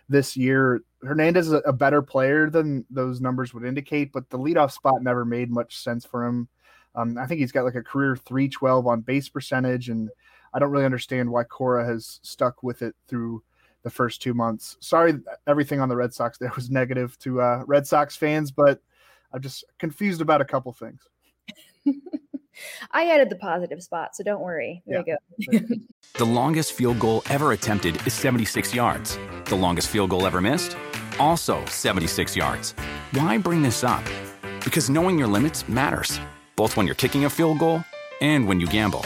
this 0.09 0.35
year. 0.35 0.83
Hernandez 1.01 1.47
is 1.47 1.61
a 1.65 1.71
better 1.71 2.01
player 2.01 2.49
than 2.49 2.85
those 2.89 3.21
numbers 3.21 3.53
would 3.53 3.63
indicate, 3.63 4.11
but 4.11 4.29
the 4.29 4.37
leadoff 4.37 4.71
spot 4.71 5.01
never 5.01 5.23
made 5.23 5.49
much 5.49 5.77
sense 5.77 6.05
for 6.05 6.25
him. 6.25 6.49
Um, 6.95 7.17
I 7.17 7.25
think 7.25 7.39
he's 7.39 7.51
got 7.51 7.63
like 7.63 7.75
a 7.75 7.83
career 7.83 8.15
312 8.17 8.87
on 8.87 9.01
base 9.01 9.29
percentage 9.29 9.89
and 9.89 10.09
I 10.53 10.59
don't 10.59 10.71
really 10.71 10.85
understand 10.85 11.29
why 11.29 11.43
Cora 11.43 11.85
has 11.85 12.19
stuck 12.23 12.63
with 12.63 12.81
it 12.81 12.95
through 13.07 13.43
the 13.83 13.89
first 13.89 14.21
two 14.21 14.33
months. 14.33 14.77
Sorry, 14.79 15.13
everything 15.45 15.79
on 15.79 15.89
the 15.89 15.95
Red 15.95 16.13
Sox 16.13 16.37
there 16.37 16.51
was 16.55 16.69
negative 16.69 17.17
to 17.19 17.41
uh, 17.41 17.63
Red 17.65 17.87
Sox 17.87 18.15
fans, 18.15 18.51
but 18.51 18.81
I'm 19.31 19.41
just 19.41 19.63
confused 19.79 20.21
about 20.21 20.41
a 20.41 20.45
couple 20.45 20.73
things. 20.73 21.01
I 22.91 23.11
added 23.11 23.29
the 23.29 23.35
positive 23.35 23.83
spot, 23.83 24.15
so 24.15 24.23
don't 24.23 24.41
worry. 24.41 24.81
There 24.85 25.03
yeah. 25.05 25.15
you 25.37 25.59
go. 25.59 25.75
the 26.17 26.25
longest 26.25 26.73
field 26.73 26.99
goal 26.99 27.21
ever 27.29 27.51
attempted 27.51 28.05
is 28.07 28.13
76 28.13 28.73
yards. 28.73 29.17
The 29.45 29.55
longest 29.55 29.89
field 29.89 30.09
goal 30.09 30.25
ever 30.25 30.41
missed? 30.41 30.75
Also 31.19 31.63
76 31.65 32.35
yards. 32.35 32.73
Why 33.11 33.37
bring 33.37 33.61
this 33.61 33.83
up? 33.83 34.03
Because 34.63 34.89
knowing 34.89 35.17
your 35.17 35.27
limits 35.27 35.69
matters, 35.69 36.19
both 36.55 36.75
when 36.75 36.85
you're 36.85 36.95
kicking 36.95 37.25
a 37.25 37.29
field 37.29 37.59
goal 37.59 37.83
and 38.21 38.47
when 38.47 38.59
you 38.59 38.67
gamble. 38.67 39.05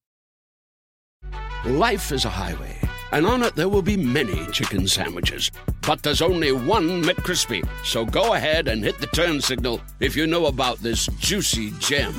Life 1.65 2.11
is 2.11 2.25
a 2.25 2.29
highway, 2.29 2.75
and 3.11 3.23
on 3.23 3.43
it 3.43 3.53
there 3.53 3.69
will 3.69 3.83
be 3.83 3.95
many 3.95 4.47
chicken 4.47 4.87
sandwiches. 4.87 5.51
But 5.85 6.01
there's 6.01 6.23
only 6.23 6.51
one 6.51 7.03
McCrispy. 7.03 7.63
So 7.85 8.03
go 8.03 8.33
ahead 8.33 8.67
and 8.67 8.83
hit 8.83 8.97
the 8.97 9.05
turn 9.05 9.39
signal 9.39 9.79
if 9.99 10.15
you 10.15 10.25
know 10.25 10.47
about 10.47 10.79
this 10.79 11.05
juicy 11.19 11.69
gem 11.77 12.15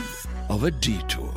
of 0.49 0.63
a 0.63 0.71
detour. 0.71 1.33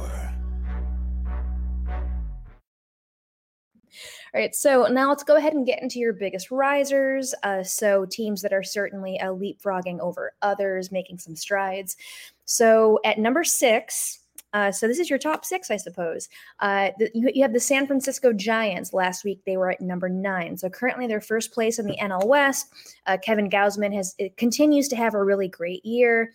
All 4.35 4.41
right, 4.41 4.53
so 4.53 4.85
now 4.85 5.09
let's 5.09 5.23
go 5.23 5.37
ahead 5.37 5.53
and 5.53 5.65
get 5.65 5.81
into 5.81 5.97
your 5.97 6.13
biggest 6.13 6.51
risers. 6.51 7.33
Uh, 7.41 7.63
so, 7.63 8.05
teams 8.05 8.41
that 8.41 8.53
are 8.53 8.63
certainly 8.63 9.19
uh, 9.19 9.27
leapfrogging 9.29 9.99
over 9.99 10.33
others, 10.41 10.91
making 10.91 11.19
some 11.19 11.37
strides. 11.37 11.95
So, 12.43 12.99
at 13.05 13.17
number 13.17 13.45
six, 13.45 14.24
uh, 14.55 14.71
so 14.71 14.87
this 14.87 14.99
is 14.99 15.09
your 15.09 15.19
top 15.19 15.43
six, 15.43 15.69
I 15.69 15.75
suppose. 15.75 16.29
Uh, 16.61 16.91
the, 16.97 17.11
you, 17.13 17.29
you, 17.35 17.41
have 17.41 17.51
the 17.51 17.59
San 17.59 17.85
Francisco 17.85 18.31
Giants. 18.31 18.93
Last 18.93 19.25
week 19.25 19.41
they 19.45 19.57
were 19.57 19.71
at 19.71 19.81
number 19.81 20.07
nine. 20.07 20.55
So 20.55 20.69
currently 20.69 21.07
they're 21.07 21.19
first 21.19 21.51
place 21.51 21.77
in 21.77 21.85
the 21.85 21.97
NL 21.97 22.25
West. 22.25 22.67
Uh, 23.05 23.17
Kevin 23.21 23.49
Gausman 23.49 23.93
has 23.93 24.15
continues 24.37 24.87
to 24.87 24.95
have 24.95 25.13
a 25.13 25.21
really 25.21 25.49
great 25.49 25.85
year. 25.85 26.31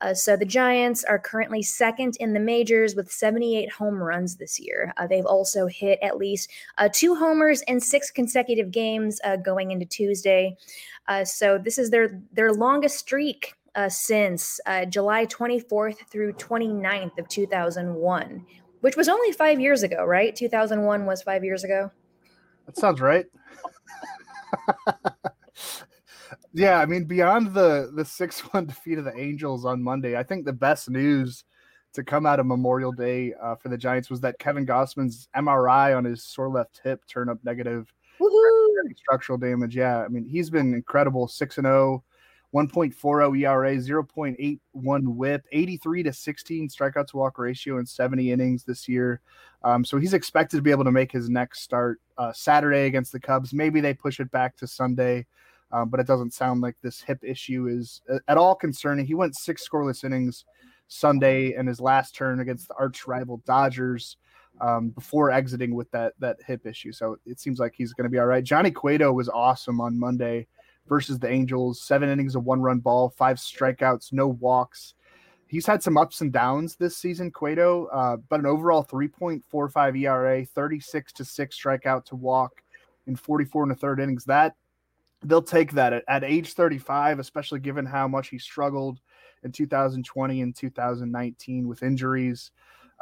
Uh, 0.00 0.14
so 0.14 0.36
the 0.36 0.44
Giants 0.44 1.02
are 1.02 1.18
currently 1.18 1.64
second 1.64 2.16
in 2.20 2.32
the 2.32 2.38
majors 2.38 2.94
with 2.94 3.10
78 3.10 3.72
home 3.72 4.00
runs 4.00 4.36
this 4.36 4.60
year. 4.60 4.94
Uh, 4.96 5.08
they've 5.08 5.26
also 5.26 5.66
hit 5.66 5.98
at 6.00 6.16
least 6.16 6.52
two 6.92 7.16
homers 7.16 7.62
in 7.62 7.80
six 7.80 8.08
consecutive 8.08 8.70
games 8.70 9.20
going 9.42 9.72
into 9.72 9.84
Tuesday. 9.84 10.56
so 11.24 11.58
this 11.58 11.78
is 11.78 11.90
their 11.90 12.20
their 12.32 12.52
longest 12.52 13.00
streak 13.00 13.56
uh, 13.74 13.88
since 13.88 14.60
uh, 14.66 14.84
July 14.84 15.26
24th 15.26 16.06
through 16.10 16.32
29th 16.34 17.18
of 17.18 17.28
2001, 17.28 18.46
which 18.80 18.96
was 18.96 19.08
only 19.08 19.32
five 19.32 19.60
years 19.60 19.82
ago, 19.82 20.04
right? 20.04 20.34
2001 20.34 21.06
was 21.06 21.22
five 21.22 21.44
years 21.44 21.64
ago. 21.64 21.90
That 22.66 22.76
sounds 22.76 23.00
right. 23.00 23.26
yeah, 26.52 26.78
I 26.78 26.86
mean, 26.86 27.04
beyond 27.04 27.52
the 27.54 27.90
the 27.94 28.04
six 28.04 28.40
one 28.40 28.66
defeat 28.68 28.98
of 28.98 29.04
the 29.04 29.16
Angels 29.16 29.64
on 29.64 29.82
Monday, 29.82 30.16
I 30.16 30.22
think 30.22 30.44
the 30.44 30.52
best 30.52 30.88
news 30.88 31.44
to 31.94 32.02
come 32.02 32.26
out 32.26 32.40
of 32.40 32.46
Memorial 32.46 32.92
Day 32.92 33.34
uh, 33.40 33.54
for 33.54 33.68
the 33.68 33.78
Giants 33.78 34.10
was 34.10 34.20
that 34.20 34.38
Kevin 34.38 34.66
Gausman's 34.66 35.28
MRI 35.36 35.96
on 35.96 36.04
his 36.04 36.24
sore 36.24 36.48
left 36.48 36.80
hip 36.82 37.02
turned 37.06 37.30
up 37.30 37.38
negative. 37.44 37.92
Structural 38.96 39.38
damage. 39.38 39.76
Yeah, 39.76 39.98
I 39.98 40.08
mean, 40.08 40.24
he's 40.24 40.50
been 40.50 40.74
incredible. 40.74 41.28
Six 41.28 41.58
and 41.58 41.66
zero 41.66 42.02
oh. 42.02 42.13
1.40 42.54 43.40
ERA, 43.40 43.76
0.81 43.76 45.08
whip, 45.08 45.44
83 45.50 46.02
to 46.04 46.12
16 46.12 46.68
strikeouts 46.68 47.08
to 47.08 47.16
walk 47.16 47.38
ratio 47.38 47.78
in 47.78 47.86
70 47.86 48.30
innings 48.30 48.62
this 48.62 48.88
year. 48.88 49.20
Um, 49.64 49.84
so 49.84 49.98
he's 49.98 50.14
expected 50.14 50.58
to 50.58 50.62
be 50.62 50.70
able 50.70 50.84
to 50.84 50.92
make 50.92 51.10
his 51.10 51.28
next 51.28 51.62
start 51.62 52.00
uh, 52.16 52.32
Saturday 52.32 52.86
against 52.86 53.10
the 53.10 53.18
Cubs. 53.18 53.52
Maybe 53.52 53.80
they 53.80 53.92
push 53.92 54.20
it 54.20 54.30
back 54.30 54.56
to 54.58 54.68
Sunday, 54.68 55.26
um, 55.72 55.88
but 55.88 55.98
it 55.98 56.06
doesn't 56.06 56.32
sound 56.32 56.60
like 56.60 56.76
this 56.80 57.00
hip 57.00 57.18
issue 57.24 57.66
is 57.66 58.02
uh, 58.12 58.18
at 58.28 58.36
all 58.36 58.54
concerning. 58.54 59.04
He 59.04 59.14
went 59.14 59.34
six 59.34 59.68
scoreless 59.68 60.04
innings 60.04 60.44
Sunday 60.86 61.56
in 61.56 61.66
his 61.66 61.80
last 61.80 62.14
turn 62.14 62.38
against 62.38 62.68
the 62.68 62.74
arch 62.78 63.06
rival 63.06 63.42
Dodgers. 63.44 64.16
Um, 64.60 64.90
before 64.90 65.32
exiting 65.32 65.74
with 65.74 65.90
that 65.90 66.12
that 66.20 66.36
hip 66.46 66.64
issue, 66.64 66.92
so 66.92 67.16
it 67.26 67.40
seems 67.40 67.58
like 67.58 67.74
he's 67.76 67.92
going 67.92 68.04
to 68.04 68.08
be 68.08 68.20
all 68.20 68.26
right. 68.26 68.44
Johnny 68.44 68.70
Cueto 68.70 69.12
was 69.12 69.28
awesome 69.28 69.80
on 69.80 69.98
Monday 69.98 70.46
versus 70.88 71.18
the 71.18 71.28
Angels. 71.28 71.80
Seven 71.82 72.08
innings 72.08 72.34
of 72.34 72.44
one 72.44 72.60
run 72.60 72.78
ball, 72.78 73.10
five 73.10 73.38
strikeouts, 73.38 74.12
no 74.12 74.28
walks. 74.28 74.94
He's 75.46 75.66
had 75.66 75.82
some 75.82 75.96
ups 75.96 76.20
and 76.20 76.32
downs 76.32 76.76
this 76.76 76.96
season, 76.96 77.30
Cueto, 77.30 77.86
uh, 77.86 78.16
but 78.28 78.40
an 78.40 78.46
overall 78.46 78.84
3.45 78.84 80.00
ERA, 80.00 80.44
36 80.44 81.12
to 81.12 81.24
6 81.24 81.56
strikeout 81.56 82.04
to 82.06 82.16
walk 82.16 82.62
in 83.06 83.14
44 83.14 83.64
and 83.64 83.72
a 83.72 83.74
third 83.74 84.00
innings. 84.00 84.24
That 84.24 84.56
they'll 85.22 85.42
take 85.42 85.72
that 85.72 85.92
at, 85.92 86.04
at 86.08 86.24
age 86.24 86.54
35, 86.54 87.18
especially 87.18 87.60
given 87.60 87.86
how 87.86 88.08
much 88.08 88.28
he 88.28 88.38
struggled 88.38 89.00
in 89.42 89.52
2020 89.52 90.40
and 90.40 90.56
2019 90.56 91.68
with 91.68 91.82
injuries. 91.82 92.50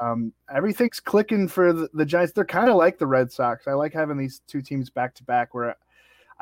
Um, 0.00 0.32
everything's 0.52 1.00
clicking 1.00 1.48
for 1.48 1.72
the, 1.72 1.88
the 1.94 2.04
Giants. 2.04 2.32
They're 2.32 2.44
kind 2.44 2.68
of 2.68 2.76
like 2.76 2.98
the 2.98 3.06
Red 3.06 3.30
Sox. 3.30 3.68
I 3.68 3.72
like 3.72 3.92
having 3.92 4.18
these 4.18 4.40
two 4.46 4.62
teams 4.62 4.90
back 4.90 5.14
to 5.16 5.24
back 5.24 5.54
where 5.54 5.76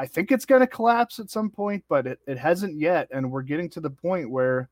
I 0.01 0.07
think 0.07 0.33
it's 0.33 0.47
going 0.47 0.63
to 0.63 0.67
collapse 0.67 1.19
at 1.19 1.29
some 1.29 1.51
point, 1.51 1.85
but 1.87 2.07
it, 2.07 2.21
it 2.27 2.39
hasn't 2.39 2.81
yet. 2.81 3.07
And 3.11 3.31
we're 3.31 3.43
getting 3.43 3.69
to 3.69 3.81
the 3.81 3.91
point 3.91 4.31
where 4.31 4.71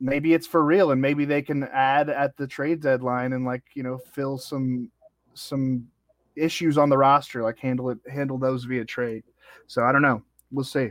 maybe 0.00 0.34
it's 0.34 0.46
for 0.48 0.64
real 0.64 0.90
and 0.90 1.00
maybe 1.00 1.24
they 1.24 1.40
can 1.40 1.62
add 1.72 2.10
at 2.10 2.36
the 2.36 2.48
trade 2.48 2.80
deadline 2.80 3.32
and 3.32 3.44
like, 3.44 3.62
you 3.74 3.84
know, 3.84 3.96
fill 3.96 4.38
some, 4.38 4.90
some 5.34 5.86
issues 6.34 6.78
on 6.78 6.88
the 6.88 6.98
roster, 6.98 7.44
like 7.44 7.60
handle 7.60 7.90
it, 7.90 7.98
handle 8.10 8.38
those 8.38 8.64
via 8.64 8.84
trade. 8.84 9.22
So 9.68 9.84
I 9.84 9.92
don't 9.92 10.02
know. 10.02 10.20
We'll 10.50 10.64
see. 10.64 10.90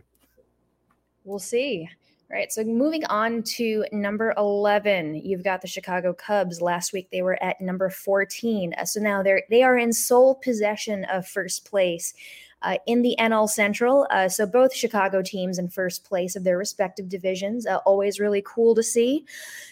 We'll 1.25 1.37
see. 1.37 1.89
Right. 2.31 2.53
So 2.53 2.63
moving 2.63 3.03
on 3.05 3.43
to 3.57 3.83
number 3.91 4.33
11, 4.37 5.15
you've 5.15 5.43
got 5.43 5.61
the 5.61 5.67
Chicago 5.67 6.13
Cubs. 6.13 6.61
Last 6.61 6.93
week 6.93 7.09
they 7.11 7.23
were 7.23 7.41
at 7.43 7.59
number 7.59 7.89
14. 7.89 8.73
So 8.85 9.01
now 9.01 9.21
they're 9.21 9.43
they 9.49 9.63
are 9.63 9.77
in 9.77 9.91
sole 9.91 10.35
possession 10.35 11.03
of 11.05 11.27
first 11.27 11.69
place 11.69 12.13
uh, 12.61 12.77
in 12.87 13.01
the 13.01 13.15
NL 13.19 13.49
Central. 13.49 14.07
Uh, 14.11 14.29
so 14.29 14.45
both 14.45 14.73
Chicago 14.73 15.21
teams 15.21 15.57
in 15.57 15.69
first 15.69 16.03
place 16.03 16.35
of 16.35 16.43
their 16.43 16.57
respective 16.57 17.09
divisions. 17.09 17.65
Uh, 17.65 17.77
always 17.85 18.19
really 18.19 18.43
cool 18.45 18.75
to 18.75 18.83
see. 18.83 19.25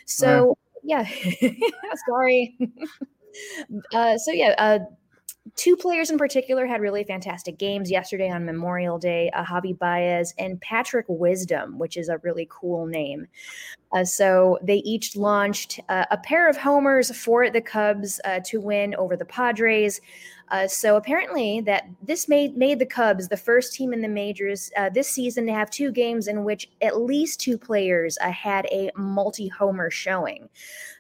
So 0.06 0.58
yeah, 0.84 1.08
sorry. 2.08 2.58
Uh, 3.94 4.18
so 4.18 4.32
yeah 4.32 4.56
uh, 4.58 4.80
two 5.56 5.76
players 5.76 6.10
in 6.10 6.18
particular 6.18 6.66
had 6.66 6.82
really 6.82 7.04
fantastic 7.04 7.58
games 7.58 7.90
yesterday 7.90 8.30
on 8.30 8.46
Memorial 8.46 8.98
Day 8.98 9.30
uh, 9.32 9.44
Javi 9.44 9.78
Baez 9.78 10.34
and 10.38 10.60
Patrick 10.62 11.06
Wisdom, 11.08 11.78
which 11.78 11.98
is 11.98 12.10
a 12.10 12.18
really 12.20 12.48
cool 12.50 12.86
name. 12.86 13.28
Uh, 13.94 14.04
so 14.04 14.60
they 14.62 14.78
each 14.78 15.16
launched 15.16 15.80
uh, 15.90 16.06
a 16.12 16.18
pair 16.18 16.50
of 16.50 16.58
homers 16.58 17.16
for 17.16 17.50
the 17.50 17.62
Cubs 17.62 18.20
uh, 18.26 18.40
to 18.46 18.60
win 18.60 18.94
over 18.96 19.16
the 19.16 19.26
Padres. 19.26 20.02
Uh, 20.50 20.66
so 20.66 20.96
apparently, 20.96 21.60
that 21.62 21.90
this 22.02 22.30
made 22.30 22.56
made 22.56 22.80
the 22.80 22.86
Cubs 22.86 23.28
the 23.28 23.36
first 23.36 23.74
team 23.74 23.92
in 23.92 24.02
the 24.02 24.08
majors 24.08 24.72
uh, 24.78 24.90
this 24.90 25.10
season 25.10 25.46
to 25.46 25.54
have 25.54 25.70
two 25.70 25.92
games 25.92 26.28
in 26.28 26.46
which 26.46 26.70
at 26.82 27.02
least 27.02 27.42
two 27.42 27.58
players 27.58 28.18
uh, 28.22 28.32
had 28.32 28.66
a 28.72 28.90
multi-homer 28.96 29.90
showing. 29.90 30.48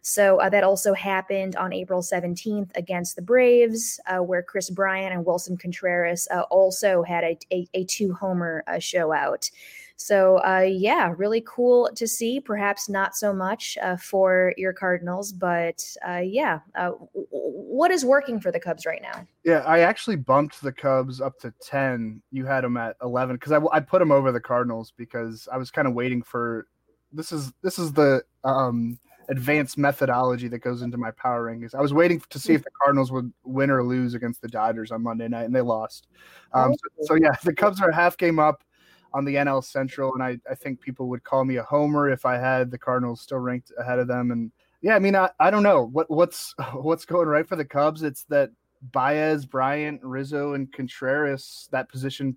So 0.01 0.39
that 0.51 0.63
also 0.63 0.93
happened 0.93 1.55
on 1.57 1.73
April 1.73 2.01
17th 2.01 2.71
against 2.75 3.15
the 3.17 3.21
Braves, 3.21 3.99
where 4.21 4.41
Kris 4.41 4.69
Bryant 4.69 5.13
and 5.13 5.25
Willson 5.25 5.59
Contreras 5.59 6.29
also 6.49 7.03
had 7.03 7.25
a, 7.25 7.37
a, 7.51 7.67
a 7.73 7.83
two-homer 7.83 8.63
show 8.79 9.11
out. 9.11 9.49
So, 9.97 10.37
uh, 10.45 10.65
yeah, 10.69 11.13
really 11.17 11.43
cool 11.45 11.89
to 11.95 12.07
see. 12.07 12.39
Perhaps 12.39 12.87
not 12.87 13.15
so 13.15 13.33
much 13.33 13.77
uh, 13.81 13.97
for 13.97 14.53
your 14.55 14.71
Cardinals, 14.71 15.31
but 15.31 15.83
uh, 16.07 16.21
yeah, 16.23 16.59
uh, 16.75 16.91
what 16.91 17.89
is 17.89 18.05
working 18.05 18.39
for 18.39 18.51
the 18.51 18.59
Cubs 18.59 18.85
right 18.85 19.01
now? 19.01 19.25
Yeah, 19.43 19.63
I 19.65 19.79
actually 19.79 20.15
bumped 20.15 20.61
the 20.61 20.71
Cubs 20.71 21.19
up 21.19 21.39
to 21.39 21.51
10. 21.61 22.21
You 22.31 22.45
had 22.45 22.63
them 22.63 22.77
at 22.77 22.95
11 23.01 23.37
because 23.37 23.51
I, 23.51 23.59
I 23.71 23.79
put 23.79 23.97
them 23.99 24.11
over 24.11 24.31
the 24.31 24.39
Cardinals 24.39 24.93
because 24.95 25.49
I 25.51 25.57
was 25.57 25.71
kind 25.71 25.87
of 25.87 25.95
waiting 25.95 26.21
for 26.21 26.67
this 27.11 27.31
is 27.31 27.51
this 27.63 27.79
is 27.79 27.93
the 27.93 28.21
um 28.43 28.99
advanced 29.29 29.77
methodology 29.77 30.47
that 30.47 30.59
goes 30.59 30.81
into 30.81 30.97
my 30.97 31.11
power 31.11 31.51
rankings. 31.51 31.75
I 31.75 31.81
was 31.81 31.93
waiting 31.93 32.21
to 32.29 32.39
see 32.39 32.53
if 32.53 32.63
the 32.63 32.69
Cardinals 32.81 33.11
would 33.11 33.31
win 33.43 33.69
or 33.69 33.83
lose 33.83 34.13
against 34.13 34.41
the 34.41 34.47
Dodgers 34.47 34.91
on 34.91 35.03
Monday 35.03 35.27
night, 35.27 35.43
and 35.43 35.55
they 35.55 35.61
lost. 35.61 36.07
Um, 36.53 36.73
so, 36.73 37.05
so, 37.05 37.13
yeah, 37.15 37.35
the 37.43 37.53
Cubs 37.53 37.81
are 37.81 37.89
a 37.89 37.95
half 37.95 38.17
game 38.17 38.39
up 38.39 38.63
on 39.13 39.25
the 39.25 39.35
NL 39.35 39.63
Central, 39.63 40.13
and 40.13 40.23
I, 40.23 40.39
I 40.49 40.55
think 40.55 40.79
people 40.81 41.07
would 41.09 41.23
call 41.23 41.45
me 41.45 41.57
a 41.57 41.63
homer 41.63 42.09
if 42.09 42.25
I 42.25 42.37
had 42.37 42.71
the 42.71 42.77
Cardinals 42.77 43.21
still 43.21 43.39
ranked 43.39 43.71
ahead 43.77 43.99
of 43.99 44.07
them. 44.07 44.31
And 44.31 44.51
yeah, 44.81 44.95
I 44.95 44.99
mean, 44.99 45.15
I, 45.15 45.29
I 45.39 45.49
don't 45.49 45.63
know 45.63 45.83
what 45.83 46.09
what's 46.09 46.53
what's 46.73 47.05
going 47.05 47.27
right 47.27 47.47
for 47.47 47.55
the 47.55 47.65
Cubs. 47.65 48.03
It's 48.03 48.23
that 48.25 48.51
Baez, 48.91 49.45
Bryant, 49.45 50.01
Rizzo, 50.03 50.53
and 50.53 50.71
Contreras 50.71 51.67
that 51.71 51.89
position 51.89 52.35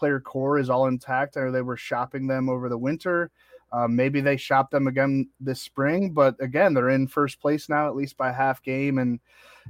player 0.00 0.18
core 0.18 0.58
is 0.58 0.70
all 0.70 0.86
intact, 0.86 1.36
I 1.36 1.42
know 1.42 1.52
they 1.52 1.62
were 1.62 1.76
shopping 1.76 2.26
them 2.26 2.48
over 2.48 2.68
the 2.68 2.78
winter. 2.78 3.30
Um, 3.72 3.94
maybe 3.94 4.20
they 4.20 4.36
shop 4.36 4.70
them 4.70 4.86
again 4.86 5.28
this 5.38 5.60
spring, 5.60 6.10
but 6.10 6.34
again, 6.40 6.74
they're 6.74 6.90
in 6.90 7.06
first 7.06 7.40
place 7.40 7.68
now, 7.68 7.86
at 7.86 7.94
least 7.94 8.16
by 8.16 8.32
half 8.32 8.62
game. 8.62 8.98
And 8.98 9.20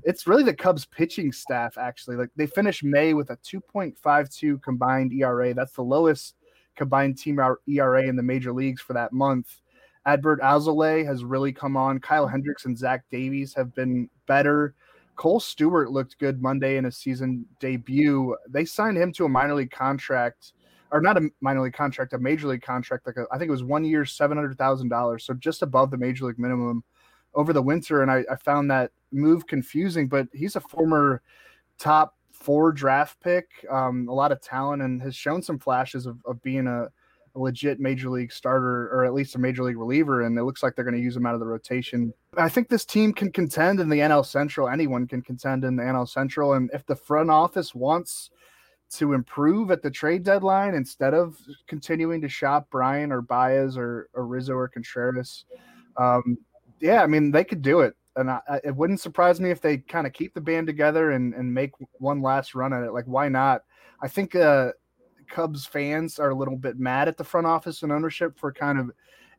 it's 0.05 0.27
really 0.27 0.43
the 0.43 0.55
Cubs 0.55 0.87
pitching 0.87 1.33
staff, 1.33 1.77
actually. 1.77 2.17
Like 2.17 2.31
they 2.35 2.47
finished 2.47 2.83
May 2.83 3.13
with 3.13 3.31
a 3.31 3.37
2.52 3.39 4.63
combined 4.63 5.13
ERA. 5.13 5.53
That's 5.53 5.75
the 5.75 5.83
lowest 5.83 6.37
combined 6.77 7.19
team 7.19 7.39
ERA 7.69 8.07
in 8.07 8.17
the 8.17 8.23
major 8.23 8.53
leagues 8.53 8.81
for 8.81 8.95
that 8.95 9.13
month. 9.13 9.61
Adbert 10.07 10.41
Alzolay 10.41 11.05
has 11.05 11.25
really 11.25 11.53
come 11.53 11.77
on. 11.77 12.01
Kyle 12.01 12.27
Hendricks 12.27 12.65
and 12.65 12.79
Zach 12.79 13.05
Davies 13.11 13.53
have 13.55 13.75
been 13.75 14.09
better. 14.27 14.75
Kohl 15.17 15.41
Stewart 15.41 15.91
looked 15.91 16.19
good 16.19 16.41
Monday 16.41 16.79
in 16.79 16.85
his 16.85 16.97
season 16.97 17.45
debut. 17.59 18.35
They 18.49 18.65
signed 18.65 18.97
him 18.97 19.13
to 19.13 19.27
a 19.27 19.29
minor 19.29 19.55
league 19.55 19.71
contract 19.71 20.55
or 20.93 21.01
not 21.01 21.17
a 21.17 21.29
minor 21.41 21.63
league 21.63 21.73
contract, 21.73 22.13
a 22.13 22.19
major 22.19 22.49
league 22.49 22.63
contract. 22.63 23.07
Like 23.07 23.17
a, 23.17 23.27
I 23.33 23.39
think 23.39 23.49
it 23.49 23.53
was 23.53 23.65
one 23.65 23.85
year, 23.85 24.05
seven 24.05 24.37
hundred 24.37 24.57
thousand 24.59 24.89
dollars, 24.89 25.25
so 25.25 25.35
just 25.35 25.63
above 25.63 25.91
the 25.91 25.99
major 25.99 26.27
league 26.27 26.39
minimum 26.39 26.83
over 27.35 27.53
the 27.53 27.63
winter. 27.63 28.03
And 28.03 28.11
I, 28.11 28.25
I 28.31 28.37
found 28.37 28.71
that 28.71 28.91
move 29.13 29.47
confusing, 29.47 30.09
but 30.09 30.29
he's 30.33 30.57
a 30.57 30.61
former 30.61 31.23
top 31.79 32.17
four 32.33 32.73
draft 32.73 33.21
pick, 33.21 33.49
um, 33.71 34.09
a 34.09 34.13
lot 34.13 34.33
of 34.33 34.41
talent, 34.41 34.83
and 34.83 35.01
has 35.03 35.15
shown 35.15 35.43
some 35.43 35.59
flashes 35.59 36.07
of, 36.07 36.19
of 36.25 36.43
being 36.43 36.67
a, 36.67 36.85
a, 36.85 37.39
legit 37.39 37.79
major 37.79 38.09
league 38.09 38.33
starter 38.33 38.89
or 38.93 39.05
at 39.05 39.13
least 39.13 39.35
a 39.35 39.39
major 39.39 39.63
league 39.63 39.77
reliever. 39.77 40.23
And 40.23 40.39
it 40.39 40.45
looks 40.45 40.63
like 40.63 40.75
they're 40.75 40.85
going 40.85 40.97
to 40.97 41.03
use 41.03 41.17
him 41.17 41.27
out 41.27 41.35
of 41.35 41.41
the 41.41 41.47
rotation. 41.47 42.13
I 42.37 42.49
think 42.49 42.69
this 42.69 42.85
team 42.85 43.13
can 43.13 43.31
contend 43.31 43.79
in 43.79 43.89
the 43.89 43.99
NL 43.99 44.25
Central. 44.25 44.69
Anyone 44.69 45.07
can 45.07 45.23
contend 45.23 45.65
in 45.65 45.77
the 45.77 45.83
NL 45.83 46.09
Central. 46.09 46.55
And 46.55 46.71
if 46.73 46.87
the 46.87 46.97
front 46.97 47.31
office 47.31 47.75
wants 47.75 48.31
to 48.91 49.13
improve 49.13 49.71
at 49.71 49.83
the 49.83 49.91
trade 49.91 50.25
deadline 50.25 50.75
instead 50.75 51.15
of 51.15 51.37
continuing 51.67 52.21
to 52.21 52.29
shop 52.29 52.69
Bryant 52.71 53.13
or 53.13 53.23
Baez 53.23 53.77
or, 53.77 54.09
or 54.15 54.27
Rizzo 54.27 54.55
or 54.55 54.69
Contreras. 54.69 55.45
Um, 55.97 56.39
yeah, 56.81 57.03
I 57.03 57.07
mean, 57.07 57.31
they 57.31 57.45
could 57.45 57.63
do 57.63 57.81
it. 57.81 57.95
And 58.17 58.31
I, 58.31 58.41
it 58.65 58.75
wouldn't 58.75 59.01
surprise 59.01 59.41
me 59.41 59.51
if 59.51 59.61
they 59.61 59.79
kind 59.79 60.07
of 60.07 60.13
keep 60.13 60.35
the 60.35 60.41
band 60.41 60.67
together 60.67 61.13
and, 61.13 61.33
and 61.35 61.53
make 61.53 61.71
one 61.99 62.21
last 62.21 62.55
run 62.55 62.73
at 62.73 62.83
it. 62.83 62.93
Like, 62.93 63.07
why 63.07 63.29
not? 63.29 63.63
I 64.03 64.09
think 64.09 64.35
uh, 64.35 64.73
Cubs 65.29 65.65
fans 65.65 66.19
are 66.19 66.31
a 66.31 66.35
little 66.35 66.57
bit 66.57 66.79
mad 66.79 67.07
at 67.07 67.17
the 67.17 67.25
front 67.25 67.47
office 67.47 67.83
and 67.83 67.93
ownership 67.93 68.39
for 68.39 68.53
kind 68.53 68.79
of 68.79 68.91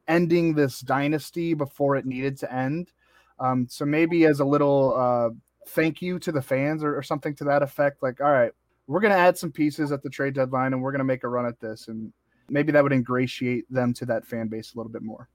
ending 0.07 0.53
this 0.53 0.79
dynasty 0.79 1.53
before 1.53 1.97
it 1.97 2.05
needed 2.05 2.37
to 2.39 2.53
end. 2.53 2.91
Um, 3.39 3.67
so 3.69 3.85
maybe 3.85 4.25
as 4.25 4.39
a 4.39 4.45
little 4.45 4.95
uh, 4.95 5.29
thank 5.67 6.01
you 6.01 6.19
to 6.19 6.31
the 6.31 6.41
fans 6.41 6.83
or, 6.83 6.97
or 6.97 7.03
something 7.03 7.35
to 7.35 7.43
that 7.45 7.63
effect, 7.63 8.01
like, 8.01 8.21
all 8.21 8.31
right, 8.31 8.51
we're 8.91 8.99
going 8.99 9.13
to 9.13 9.17
add 9.17 9.37
some 9.37 9.51
pieces 9.51 9.93
at 9.93 10.03
the 10.03 10.09
trade 10.09 10.33
deadline 10.33 10.73
and 10.73 10.81
we're 10.81 10.91
going 10.91 10.99
to 10.99 11.05
make 11.05 11.23
a 11.23 11.27
run 11.27 11.45
at 11.45 11.59
this. 11.61 11.87
And 11.87 12.11
maybe 12.49 12.73
that 12.73 12.83
would 12.83 12.91
ingratiate 12.91 13.71
them 13.71 13.93
to 13.93 14.05
that 14.07 14.27
fan 14.27 14.49
base 14.49 14.73
a 14.73 14.77
little 14.77 14.91
bit 14.91 15.01
more. 15.01 15.29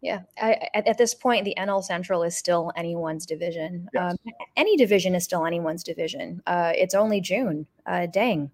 Yeah, 0.00 0.20
I, 0.40 0.68
at, 0.74 0.86
at, 0.86 0.96
this 0.96 1.12
point, 1.12 1.44
the 1.44 1.54
NL 1.58 1.82
Central 1.82 2.22
is 2.22 2.34
still 2.36 2.72
anyone's 2.74 3.26
division. 3.26 3.86
Yes. 3.92 4.12
Um, 4.12 4.32
any 4.56 4.76
division 4.76 5.14
is 5.14 5.24
still 5.24 5.44
anyone's 5.44 5.82
division. 5.82 6.40
Uh, 6.46 6.72
it's 6.74 6.94
only 6.94 7.20
June. 7.20 7.66
Uh, 7.84 8.06
dang. 8.06 8.50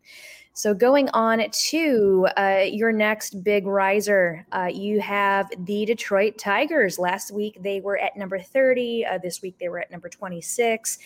So, 0.56 0.72
going 0.72 1.10
on 1.10 1.44
to 1.50 2.28
uh, 2.38 2.64
your 2.66 2.90
next 2.90 3.44
big 3.44 3.66
riser, 3.66 4.46
uh, 4.52 4.70
you 4.72 5.02
have 5.02 5.50
the 5.66 5.84
Detroit 5.84 6.38
Tigers. 6.38 6.98
Last 6.98 7.30
week 7.30 7.58
they 7.60 7.82
were 7.82 7.98
at 7.98 8.16
number 8.16 8.38
30. 8.38 9.04
Uh, 9.04 9.18
this 9.18 9.42
week 9.42 9.58
they 9.60 9.68
were 9.68 9.80
at 9.80 9.90
number 9.90 10.08
26. 10.08 10.96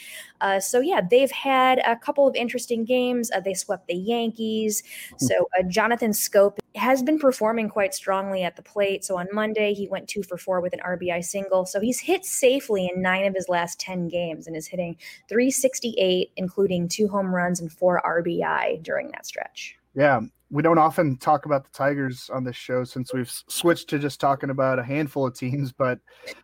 Uh, 0.40 0.60
so, 0.60 0.78
yeah, 0.78 1.00
they've 1.00 1.32
had 1.32 1.80
a 1.80 1.96
couple 1.96 2.28
of 2.28 2.36
interesting 2.36 2.84
games. 2.84 3.32
Uh, 3.32 3.40
they 3.40 3.54
swept 3.54 3.88
the 3.88 3.94
Yankees. 3.94 4.84
Hmm. 5.18 5.26
So, 5.26 5.48
uh, 5.58 5.64
Jonathan 5.64 6.12
Schoop 6.12 6.59
has 6.74 7.02
been 7.02 7.18
performing 7.18 7.68
quite 7.68 7.94
strongly 7.94 8.42
at 8.42 8.56
the 8.56 8.62
plate. 8.62 9.04
So, 9.04 9.18
on 9.18 9.28
Monday, 9.32 9.74
he 9.74 9.88
went 9.88 10.08
two 10.08 10.22
for 10.22 10.38
four 10.38 10.60
with 10.60 10.72
an 10.72 10.80
RBI 10.80 11.24
single. 11.24 11.66
So, 11.66 11.80
he's 11.80 12.00
hit 12.00 12.24
safely 12.24 12.90
in 12.92 13.02
nine 13.02 13.24
of 13.26 13.34
his 13.34 13.48
last 13.48 13.80
10 13.80 14.08
games 14.08 14.46
and 14.46 14.56
is 14.56 14.66
hitting 14.66 14.96
368, 15.28 16.32
including 16.36 16.88
two 16.88 17.08
home 17.08 17.34
runs 17.34 17.60
and 17.60 17.72
four 17.72 18.00
RBI 18.04 18.82
during 18.82 19.10
that 19.12 19.26
stretch. 19.26 19.76
Yeah, 19.94 20.20
we 20.50 20.62
don't 20.62 20.78
often 20.78 21.16
talk 21.16 21.46
about 21.46 21.64
the 21.64 21.70
Tigers 21.70 22.28
on 22.32 22.42
this 22.42 22.56
show 22.56 22.82
since 22.82 23.12
we've 23.14 23.30
switched 23.30 23.88
to 23.90 23.98
just 23.98 24.20
talking 24.20 24.50
about 24.50 24.80
a 24.80 24.84
handful 24.84 25.26
of 25.26 25.34
teams. 25.34 25.72
But 25.72 26.00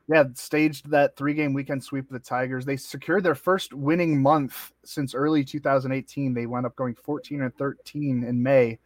yeah, 0.09 0.25
staged 0.35 0.91
that 0.91 1.17
three 1.17 1.35
game 1.35 1.53
weekend 1.53 1.83
sweep 1.83 2.07
of 2.07 2.13
the 2.13 2.21
Tigers. 2.21 2.65
They 2.65 2.77
secured 2.77 3.25
their 3.25 3.35
first 3.35 3.75
winning 3.75 4.21
month 4.23 4.73
since 4.85 5.15
early 5.15 5.45
2018. 5.45 6.35
They 6.35 6.47
wound 6.47 6.67
up 6.67 6.77
going 6.77 6.95
14 6.95 7.43
and 7.43 7.57
13 7.57 8.25
in 8.25 8.43
May. 8.43 8.79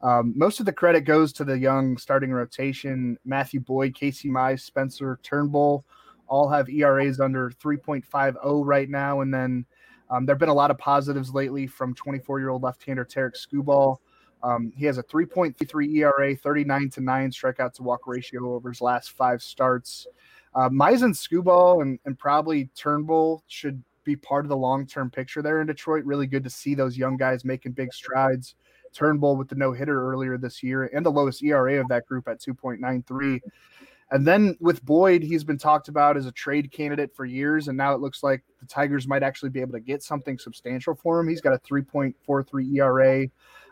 Um, 0.00 0.32
most 0.36 0.60
of 0.60 0.66
the 0.66 0.72
credit 0.72 1.00
goes 1.02 1.32
to 1.34 1.44
the 1.44 1.58
young 1.58 1.96
starting 1.96 2.30
rotation 2.30 3.18
Matthew 3.24 3.60
Boyd, 3.60 3.94
Casey 3.94 4.28
Mize, 4.28 4.60
Spencer 4.60 5.18
Turnbull, 5.22 5.84
all 6.28 6.48
have 6.48 6.68
ERAs 6.68 7.20
under 7.20 7.50
3.50 7.50 8.62
right 8.64 8.88
now. 8.88 9.22
And 9.22 9.32
then 9.32 9.64
um, 10.10 10.24
there 10.24 10.34
have 10.34 10.40
been 10.40 10.48
a 10.48 10.54
lot 10.54 10.70
of 10.70 10.78
positives 10.78 11.34
lately 11.34 11.66
from 11.66 11.94
24 11.94 12.38
year 12.38 12.50
old 12.50 12.62
left 12.62 12.84
hander 12.84 13.04
Tarek 13.04 13.34
Skubal. 13.34 13.98
Um, 14.42 14.72
he 14.76 14.84
has 14.86 14.98
a 14.98 15.02
3.33 15.02 15.96
ERA, 15.96 16.36
39 16.36 16.90
to 16.90 17.00
9 17.00 17.30
strikeout 17.30 17.72
to 17.74 17.82
walk 17.82 18.06
ratio 18.06 18.54
over 18.54 18.68
his 18.68 18.80
last 18.80 19.10
five 19.10 19.42
starts. 19.42 20.06
Uh, 20.54 20.68
Mizen 20.68 21.12
Skubal 21.12 21.82
and, 21.82 21.98
and 22.04 22.16
probably 22.18 22.70
Turnbull 22.76 23.42
should 23.48 23.82
be 24.04 24.16
part 24.16 24.44
of 24.44 24.48
the 24.48 24.56
long 24.56 24.86
term 24.86 25.10
picture 25.10 25.42
there 25.42 25.60
in 25.60 25.66
Detroit. 25.66 26.04
Really 26.04 26.26
good 26.26 26.44
to 26.44 26.50
see 26.50 26.74
those 26.74 26.96
young 26.96 27.16
guys 27.16 27.44
making 27.44 27.72
big 27.72 27.92
strides. 27.92 28.54
Turnbull 28.98 29.36
with 29.36 29.48
the 29.48 29.54
no 29.54 29.72
hitter 29.72 30.10
earlier 30.10 30.36
this 30.36 30.62
year 30.62 30.90
and 30.92 31.06
the 31.06 31.10
lowest 31.10 31.42
ERA 31.42 31.80
of 31.80 31.88
that 31.88 32.06
group 32.06 32.26
at 32.26 32.40
2.93. 32.40 33.40
And 34.10 34.26
then 34.26 34.56
with 34.58 34.84
Boyd, 34.84 35.22
he's 35.22 35.44
been 35.44 35.58
talked 35.58 35.88
about 35.88 36.16
as 36.16 36.26
a 36.26 36.32
trade 36.32 36.72
candidate 36.72 37.14
for 37.14 37.26
years, 37.26 37.68
and 37.68 37.76
now 37.76 37.94
it 37.94 38.00
looks 38.00 38.22
like 38.22 38.42
the 38.58 38.66
Tigers 38.66 39.06
might 39.06 39.22
actually 39.22 39.50
be 39.50 39.60
able 39.60 39.72
to 39.72 39.80
get 39.80 40.02
something 40.02 40.38
substantial 40.38 40.94
for 40.94 41.20
him. 41.20 41.28
He's 41.28 41.42
got 41.42 41.52
a 41.52 41.58
3.43 41.58 42.76
ERA, 42.76 43.28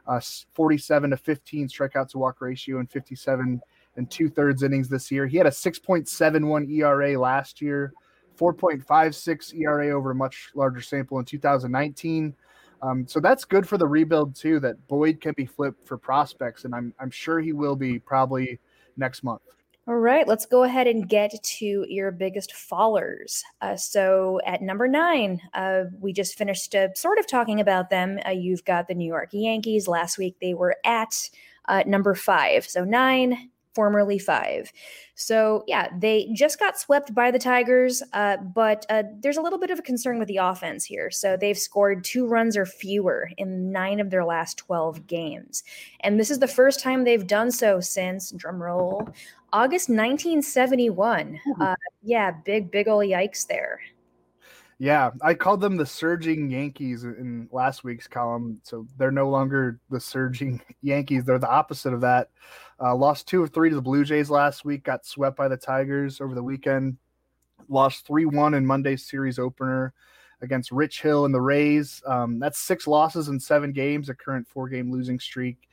uh, 0.06 0.20
47 0.52 1.10
to 1.10 1.16
15 1.16 1.68
strikeouts 1.68 2.10
to 2.10 2.18
walk 2.18 2.40
ratio, 2.40 2.78
and 2.80 2.90
57 2.90 3.60
and 3.96 4.10
two 4.10 4.28
thirds 4.28 4.62
innings 4.62 4.90
this 4.90 5.10
year. 5.10 5.26
He 5.26 5.38
had 5.38 5.46
a 5.46 5.50
6.71 5.50 6.70
ERA 6.70 7.18
last 7.18 7.62
year, 7.62 7.94
4.56 8.38 9.54
ERA 9.58 9.88
over 9.88 10.10
a 10.10 10.14
much 10.14 10.50
larger 10.54 10.82
sample 10.82 11.18
in 11.18 11.24
2019. 11.24 12.34
Um, 12.82 13.06
so 13.06 13.20
that's 13.20 13.44
good 13.44 13.68
for 13.68 13.78
the 13.78 13.86
rebuild 13.86 14.34
too. 14.34 14.60
That 14.60 14.86
Boyd 14.88 15.20
can 15.20 15.34
be 15.36 15.46
flipped 15.46 15.86
for 15.86 15.96
prospects, 15.96 16.64
and 16.64 16.74
I'm 16.74 16.92
I'm 16.98 17.10
sure 17.10 17.40
he 17.40 17.52
will 17.52 17.76
be 17.76 17.98
probably 17.98 18.58
next 18.96 19.22
month. 19.22 19.42
All 19.88 19.94
right, 19.94 20.26
let's 20.26 20.46
go 20.46 20.64
ahead 20.64 20.88
and 20.88 21.08
get 21.08 21.32
to 21.40 21.86
your 21.88 22.10
biggest 22.10 22.52
fallers. 22.52 23.42
Uh, 23.60 23.76
so 23.76 24.40
at 24.44 24.60
number 24.60 24.88
nine, 24.88 25.40
uh, 25.54 25.84
we 26.00 26.12
just 26.12 26.36
finished 26.36 26.74
uh, 26.74 26.88
sort 26.94 27.20
of 27.20 27.28
talking 27.28 27.60
about 27.60 27.88
them. 27.88 28.18
Uh, 28.26 28.30
you've 28.30 28.64
got 28.64 28.88
the 28.88 28.94
New 28.94 29.06
York 29.06 29.28
Yankees. 29.30 29.86
Last 29.86 30.18
week 30.18 30.34
they 30.40 30.54
were 30.54 30.74
at 30.84 31.30
uh, 31.68 31.84
number 31.86 32.16
five. 32.16 32.66
So 32.66 32.82
nine, 32.82 33.50
formerly 33.76 34.18
five. 34.18 34.72
So, 35.14 35.64
yeah, 35.66 35.88
they 35.98 36.30
just 36.34 36.58
got 36.58 36.78
swept 36.78 37.14
by 37.14 37.30
the 37.30 37.38
Tigers, 37.38 38.02
uh, 38.14 38.38
but 38.38 38.86
uh, 38.88 39.02
there's 39.20 39.36
a 39.36 39.42
little 39.42 39.58
bit 39.58 39.70
of 39.70 39.78
a 39.78 39.82
concern 39.82 40.18
with 40.18 40.28
the 40.28 40.38
offense 40.38 40.84
here. 40.84 41.10
So, 41.10 41.36
they've 41.36 41.58
scored 41.58 42.02
two 42.02 42.26
runs 42.26 42.56
or 42.56 42.64
fewer 42.64 43.30
in 43.36 43.70
nine 43.70 44.00
of 44.00 44.10
their 44.10 44.24
last 44.24 44.56
12 44.56 45.06
games. 45.06 45.62
And 46.00 46.18
this 46.18 46.30
is 46.30 46.38
the 46.38 46.48
first 46.48 46.82
time 46.82 47.04
they've 47.04 47.26
done 47.26 47.52
so 47.52 47.80
since, 47.80 48.32
drumroll, 48.32 49.12
August 49.52 49.90
1971. 49.90 51.38
Uh, 51.60 51.76
yeah, 52.02 52.30
big, 52.44 52.70
big 52.70 52.88
ol' 52.88 52.98
yikes 52.98 53.46
there. 53.46 53.80
Yeah, 54.78 55.10
I 55.22 55.32
called 55.32 55.62
them 55.62 55.76
the 55.76 55.86
surging 55.86 56.50
Yankees 56.50 57.04
in 57.04 57.48
last 57.50 57.82
week's 57.82 58.06
column. 58.06 58.60
So 58.62 58.86
they're 58.98 59.10
no 59.10 59.30
longer 59.30 59.80
the 59.88 60.00
surging 60.00 60.60
Yankees. 60.82 61.24
They're 61.24 61.38
the 61.38 61.48
opposite 61.48 61.94
of 61.94 62.02
that. 62.02 62.28
Uh, 62.80 62.94
lost 62.94 63.26
two 63.26 63.42
of 63.42 63.50
three 63.50 63.70
to 63.70 63.76
the 63.76 63.82
Blue 63.82 64.04
Jays 64.04 64.30
last 64.30 64.64
week. 64.64 64.84
Got 64.84 65.06
swept 65.06 65.36
by 65.36 65.48
the 65.48 65.56
Tigers 65.56 66.20
over 66.20 66.34
the 66.34 66.42
weekend. 66.42 66.96
Lost 67.68 68.06
three 68.06 68.26
one 68.26 68.54
in 68.54 68.66
Monday's 68.66 69.04
series 69.04 69.38
opener 69.38 69.94
against 70.42 70.70
Rich 70.70 71.00
Hill 71.02 71.24
and 71.24 71.34
the 71.34 71.40
Rays. 71.40 72.02
Um, 72.06 72.38
that's 72.38 72.58
six 72.58 72.86
losses 72.86 73.28
in 73.28 73.40
seven 73.40 73.72
games, 73.72 74.08
a 74.08 74.14
current 74.14 74.46
four 74.46 74.68
game 74.68 74.92
losing 74.92 75.18
streak. 75.18 75.68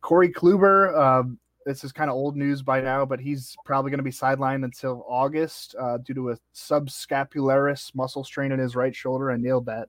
Corey 0.00 0.30
Kluber, 0.30 0.94
uh, 0.96 1.28
this 1.66 1.82
is 1.82 1.92
kind 1.92 2.10
of 2.10 2.16
old 2.16 2.36
news 2.36 2.62
by 2.62 2.80
now, 2.80 3.04
but 3.04 3.18
he's 3.18 3.56
probably 3.64 3.90
going 3.90 3.98
to 3.98 4.04
be 4.04 4.10
sidelined 4.10 4.64
until 4.64 5.04
August 5.08 5.74
uh, 5.80 5.98
due 5.98 6.14
to 6.14 6.30
a 6.30 6.38
subscapularis 6.54 7.94
muscle 7.94 8.22
strain 8.22 8.52
in 8.52 8.58
his 8.58 8.76
right 8.76 8.94
shoulder. 8.94 9.30
I 9.30 9.36
nailed 9.36 9.66
that. 9.66 9.88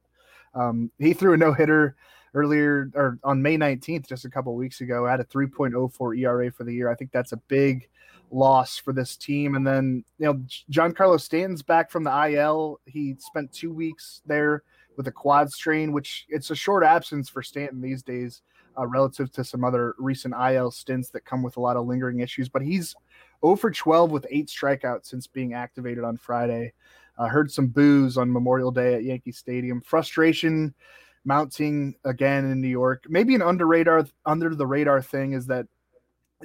Um, 0.56 0.90
he 0.98 1.14
threw 1.14 1.34
a 1.34 1.38
no 1.38 1.54
hitter 1.54 1.96
earlier 2.34 2.90
or 2.96 3.20
on 3.24 3.42
May 3.42 3.58
19th, 3.58 4.08
just 4.08 4.26
a 4.26 4.30
couple 4.30 4.56
weeks 4.56 4.82
ago, 4.82 5.06
had 5.06 5.20
a 5.20 5.26
3.04 5.26 6.20
ERA 6.20 6.52
for 6.52 6.64
the 6.64 6.74
year. 6.74 6.90
I 6.90 6.96
think 6.96 7.12
that's 7.12 7.32
a 7.32 7.38
big 7.48 7.88
loss 8.32 8.78
for 8.78 8.94
this 8.94 9.16
team. 9.16 9.56
And 9.56 9.66
then, 9.66 10.04
you 10.18 10.26
know, 10.26 10.42
Giancarlo 10.72 11.20
Stanton's 11.20 11.62
back 11.62 11.92
from 11.92 12.04
the 12.04 12.28
IL. 12.30 12.80
He 12.86 13.16
spent 13.20 13.52
two 13.52 13.72
weeks 13.72 14.22
there 14.26 14.64
with 14.98 15.08
a 15.08 15.12
quad 15.12 15.52
strain, 15.52 15.92
which 15.92 16.26
it's 16.30 16.52
a 16.52 16.56
short 16.56 16.84
absence 16.84 17.30
for 17.30 17.44
Stanton 17.44 17.82
these 17.82 18.04
days 18.04 18.42
uh, 18.78 18.86
relative 18.88 19.32
to 19.32 19.44
some 19.44 19.64
other 19.64 19.96
recent 19.98 20.34
IL 20.34 20.72
stints 20.72 21.10
that 21.10 21.26
come 21.26 21.44
with 21.44 21.58
a 21.58 21.62
lot 21.62 21.78
of 21.78 21.86
lingering 21.86 22.20
issues. 22.20 22.50
But 22.50 22.62
he's 22.62 22.96
0 23.46 23.56
for 23.56 23.72
12 23.72 24.12
with 24.12 24.28
eight 24.30 24.48
strikeouts 24.48 25.06
since 25.06 25.28
being 25.28 25.54
activated 25.54 26.04
on 26.04 26.18
Friday. 26.18 26.74
Uh, 27.18 27.28
heard 27.28 27.52
some 27.52 27.68
boos 27.68 28.18
on 28.18 28.32
Memorial 28.32 28.72
Day 28.72 28.96
at 28.96 29.04
Yankee 29.04 29.32
Stadium. 29.32 29.82
Frustration 29.82 30.74
mounting 31.24 31.96
again 32.06 32.46
in 32.46 32.62
New 32.62 32.68
York. 32.68 33.06
Maybe 33.10 33.36
an 33.36 33.42
under 33.42 33.66
radar 33.66 34.06
under 34.26 34.54
the 34.54 34.68
radar 34.68 35.02
thing 35.02 35.34
is 35.34 35.48
that 35.48 35.68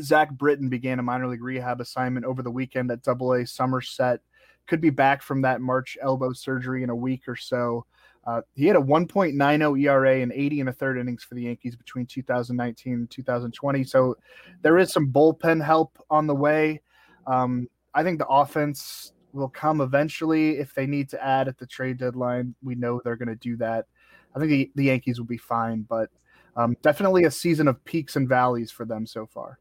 Zach 0.00 0.30
Britton 0.30 0.68
began 0.68 0.98
a 0.98 1.02
minor 1.02 1.28
league 1.28 1.42
rehab 1.42 1.80
assignment 1.80 2.24
over 2.24 2.42
the 2.42 2.50
weekend 2.50 2.90
at 2.90 3.02
Double 3.02 3.32
A 3.34 3.46
Somerset. 3.46 4.20
Could 4.66 4.80
be 4.80 4.90
back 4.90 5.22
from 5.22 5.42
that 5.42 5.60
March 5.60 5.98
elbow 6.00 6.32
surgery 6.32 6.82
in 6.82 6.90
a 6.90 6.96
week 6.96 7.28
or 7.28 7.36
so. 7.36 7.84
Uh, 8.26 8.42
he 8.54 8.66
had 8.66 8.76
a 8.76 8.80
1.90 8.80 9.82
ERA 9.82 10.20
and 10.20 10.32
80 10.32 10.60
and 10.60 10.68
a 10.68 10.72
third 10.72 10.98
innings 10.98 11.24
for 11.24 11.34
the 11.34 11.42
Yankees 11.42 11.74
between 11.74 12.06
2019 12.06 12.92
and 12.92 13.10
2020. 13.10 13.84
So 13.84 14.16
there 14.62 14.78
is 14.78 14.92
some 14.92 15.10
bullpen 15.10 15.64
help 15.64 15.98
on 16.10 16.26
the 16.26 16.34
way. 16.34 16.82
Um, 17.26 17.68
I 17.94 18.02
think 18.02 18.18
the 18.18 18.26
offense 18.28 19.12
will 19.32 19.48
come 19.48 19.80
eventually 19.80 20.58
if 20.58 20.74
they 20.74 20.86
need 20.86 21.08
to 21.10 21.24
add 21.24 21.48
at 21.48 21.58
the 21.58 21.66
trade 21.66 21.98
deadline. 21.98 22.54
We 22.62 22.74
know 22.74 23.00
they're 23.04 23.16
going 23.16 23.28
to 23.28 23.36
do 23.36 23.56
that. 23.58 23.86
I 24.34 24.38
think 24.38 24.50
the, 24.50 24.70
the 24.74 24.84
Yankees 24.84 25.18
will 25.18 25.26
be 25.26 25.36
fine, 25.36 25.82
but 25.88 26.10
um, 26.56 26.76
definitely 26.82 27.24
a 27.24 27.30
season 27.30 27.68
of 27.68 27.84
peaks 27.84 28.16
and 28.16 28.28
valleys 28.28 28.70
for 28.70 28.84
them 28.84 29.06
so 29.06 29.26
far. 29.26 29.58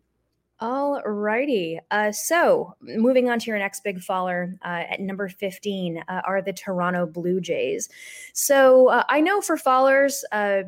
All 0.61 1.01
righty. 1.03 1.79
Uh, 1.89 2.11
so 2.11 2.75
moving 2.81 3.29
on 3.29 3.39
to 3.39 3.45
your 3.45 3.57
next 3.57 3.81
big 3.81 4.01
faller 4.01 4.57
uh, 4.65 4.83
at 4.89 4.99
number 4.99 5.29
15 5.29 6.03
uh, 6.05 6.21
are 6.25 6.41
the 6.41 6.51
Toronto 6.51 7.05
Blue 7.05 7.39
Jays. 7.39 7.87
So 8.33 8.89
uh, 8.89 9.03
I 9.07 9.21
know 9.21 9.39
for 9.39 9.55
fallers, 9.55 10.21
uh, 10.33 10.63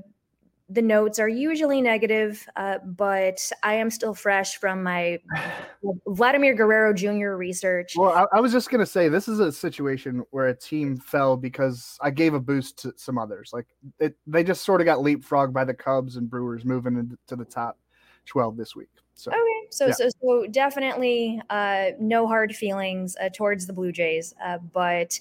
the 0.71 0.81
notes 0.81 1.19
are 1.19 1.27
usually 1.27 1.81
negative, 1.81 2.47
uh, 2.55 2.77
but 2.85 3.51
I 3.63 3.73
am 3.75 3.89
still 3.89 4.13
fresh 4.13 4.57
from 4.57 4.83
my 4.83 5.19
Vladimir 6.07 6.53
Guerrero 6.53 6.93
Jr. 6.93 7.35
research. 7.35 7.93
Well, 7.95 8.11
I, 8.11 8.37
I 8.37 8.39
was 8.39 8.51
just 8.51 8.69
going 8.69 8.79
to 8.79 8.85
say 8.85 9.09
this 9.09 9.27
is 9.27 9.39
a 9.39 9.51
situation 9.51 10.23
where 10.31 10.47
a 10.47 10.55
team 10.55 10.97
fell 10.97 11.35
because 11.35 11.97
I 12.01 12.11
gave 12.11 12.33
a 12.33 12.39
boost 12.39 12.79
to 12.79 12.93
some 12.95 13.17
others. 13.17 13.51
Like 13.53 13.67
it, 13.99 14.15
they 14.25 14.43
just 14.43 14.63
sort 14.63 14.81
of 14.81 14.85
got 14.85 14.99
leapfrogged 14.99 15.53
by 15.53 15.65
the 15.65 15.73
Cubs 15.73 16.15
and 16.15 16.29
Brewers 16.29 16.63
moving 16.63 16.97
into 16.97 17.35
the 17.35 17.45
top 17.45 17.77
12 18.25 18.55
this 18.55 18.75
week. 18.75 18.89
So, 19.13 19.29
okay, 19.31 19.67
so 19.69 19.87
yeah. 19.87 19.93
so 19.93 20.09
so 20.21 20.47
definitely 20.49 21.41
uh, 21.49 21.91
no 21.99 22.27
hard 22.27 22.55
feelings 22.55 23.15
uh, 23.21 23.29
towards 23.29 23.67
the 23.67 23.73
Blue 23.73 23.91
Jays, 23.91 24.33
uh, 24.43 24.57
but 24.73 25.19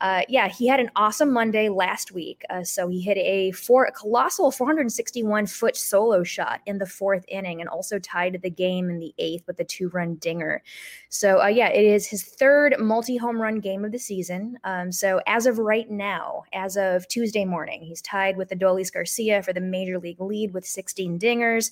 uh, 0.00 0.22
yeah, 0.28 0.48
he 0.48 0.66
had 0.66 0.80
an 0.80 0.90
awesome 0.96 1.32
Monday 1.32 1.68
last 1.68 2.12
week. 2.12 2.42
Uh, 2.50 2.64
so 2.64 2.88
he 2.88 3.00
hit 3.00 3.16
a 3.18 3.52
four 3.52 3.84
a 3.84 3.92
colossal 3.92 4.50
461 4.50 5.46
foot 5.46 5.76
solo 5.76 6.24
shot 6.24 6.60
in 6.66 6.78
the 6.78 6.86
fourth 6.86 7.24
inning, 7.28 7.60
and 7.60 7.68
also 7.68 7.98
tied 7.98 8.40
the 8.42 8.50
game 8.50 8.90
in 8.90 8.98
the 8.98 9.14
eighth 9.18 9.46
with 9.46 9.60
a 9.60 9.64
two 9.64 9.88
run 9.90 10.16
dinger. 10.16 10.62
So 11.08 11.42
uh, 11.42 11.46
yeah, 11.46 11.68
it 11.68 11.84
is 11.84 12.06
his 12.06 12.24
third 12.24 12.76
multi 12.80 13.16
home 13.16 13.40
run 13.40 13.60
game 13.60 13.84
of 13.84 13.92
the 13.92 13.98
season. 13.98 14.58
Um, 14.64 14.90
so 14.90 15.20
as 15.26 15.46
of 15.46 15.58
right 15.58 15.88
now, 15.90 16.44
as 16.52 16.76
of 16.76 17.06
Tuesday 17.08 17.44
morning, 17.44 17.82
he's 17.82 18.02
tied 18.02 18.36
with 18.36 18.50
Adolis 18.50 18.92
Garcia 18.92 19.42
for 19.42 19.52
the 19.52 19.60
major 19.60 19.98
league 19.98 20.20
lead 20.20 20.52
with 20.52 20.66
16 20.66 21.18
dingers, 21.18 21.70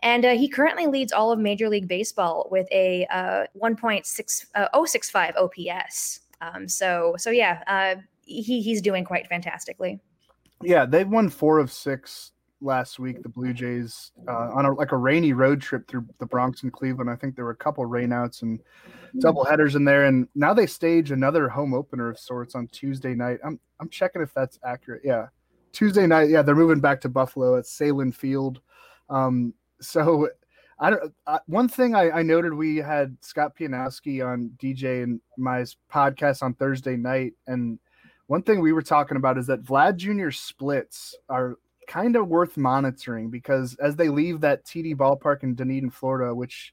and 0.00 0.24
uh, 0.24 0.30
he 0.30 0.48
currently 0.48 0.86
leads 0.86 1.12
all 1.12 1.30
of 1.30 1.38
Major 1.38 1.68
League 1.68 1.88
Baseball 1.88 2.48
with 2.50 2.66
a 2.72 3.06
uh, 3.10 3.44
1.6065 3.60 5.36
OPS. 5.36 6.20
Um, 6.40 6.68
so 6.68 7.14
so 7.18 7.30
yeah, 7.30 7.62
uh, 7.66 8.00
he 8.24 8.60
he's 8.60 8.80
doing 8.82 9.04
quite 9.04 9.26
fantastically. 9.28 10.00
Yeah, 10.62 10.86
they've 10.86 11.08
won 11.08 11.28
four 11.28 11.58
of 11.58 11.70
six 11.70 12.32
last 12.60 12.98
week. 12.98 13.22
The 13.22 13.28
Blue 13.28 13.52
Jays 13.52 14.12
uh, 14.26 14.50
on 14.52 14.64
a, 14.64 14.72
like 14.72 14.92
a 14.92 14.96
rainy 14.96 15.32
road 15.32 15.60
trip 15.60 15.86
through 15.86 16.06
the 16.18 16.26
Bronx 16.26 16.62
and 16.62 16.72
Cleveland. 16.72 17.10
I 17.10 17.16
think 17.16 17.36
there 17.36 17.44
were 17.44 17.52
a 17.52 17.56
couple 17.56 17.84
rainouts 17.84 18.42
and 18.42 18.60
hmm. 19.12 19.18
double 19.20 19.44
headers 19.44 19.74
in 19.74 19.84
there, 19.84 20.06
and 20.06 20.28
now 20.34 20.54
they 20.54 20.66
stage 20.66 21.10
another 21.10 21.48
home 21.48 21.74
opener 21.74 22.08
of 22.08 22.18
sorts 22.18 22.54
on 22.54 22.68
Tuesday 22.68 23.14
night. 23.14 23.38
I'm 23.44 23.58
I'm 23.80 23.88
checking 23.88 24.22
if 24.22 24.34
that's 24.34 24.58
accurate. 24.64 25.02
Yeah, 25.04 25.26
Tuesday 25.72 26.06
night. 26.06 26.30
Yeah, 26.30 26.42
they're 26.42 26.54
moving 26.54 26.80
back 26.80 27.00
to 27.02 27.08
Buffalo 27.08 27.56
at 27.56 27.64
Sahlen 27.64 28.14
Field. 28.14 28.60
Um, 29.10 29.54
so 29.80 30.28
I 30.80 30.90
don't. 30.90 31.12
Uh, 31.26 31.38
one 31.46 31.68
thing 31.68 31.94
I, 31.94 32.10
I, 32.10 32.22
noted 32.22 32.54
we 32.54 32.76
had 32.76 33.16
Scott 33.20 33.56
Pianowski 33.58 34.24
on 34.24 34.52
DJ 34.62 35.02
and 35.02 35.20
my 35.36 35.64
podcast 35.92 36.42
on 36.42 36.54
Thursday 36.54 36.96
night, 36.96 37.32
and 37.48 37.78
one 38.28 38.42
thing 38.42 38.60
we 38.60 38.72
were 38.72 38.82
talking 38.82 39.16
about 39.16 39.38
is 39.38 39.46
that 39.48 39.64
Vlad 39.64 39.96
Jr. 39.96 40.30
splits 40.30 41.16
are 41.28 41.56
kind 41.88 42.14
of 42.14 42.28
worth 42.28 42.56
monitoring 42.56 43.30
because 43.30 43.74
as 43.76 43.96
they 43.96 44.08
leave 44.08 44.40
that 44.40 44.64
TD 44.64 44.94
ballpark 44.94 45.42
in 45.42 45.54
Dunedin, 45.54 45.90
Florida, 45.90 46.32
which 46.32 46.72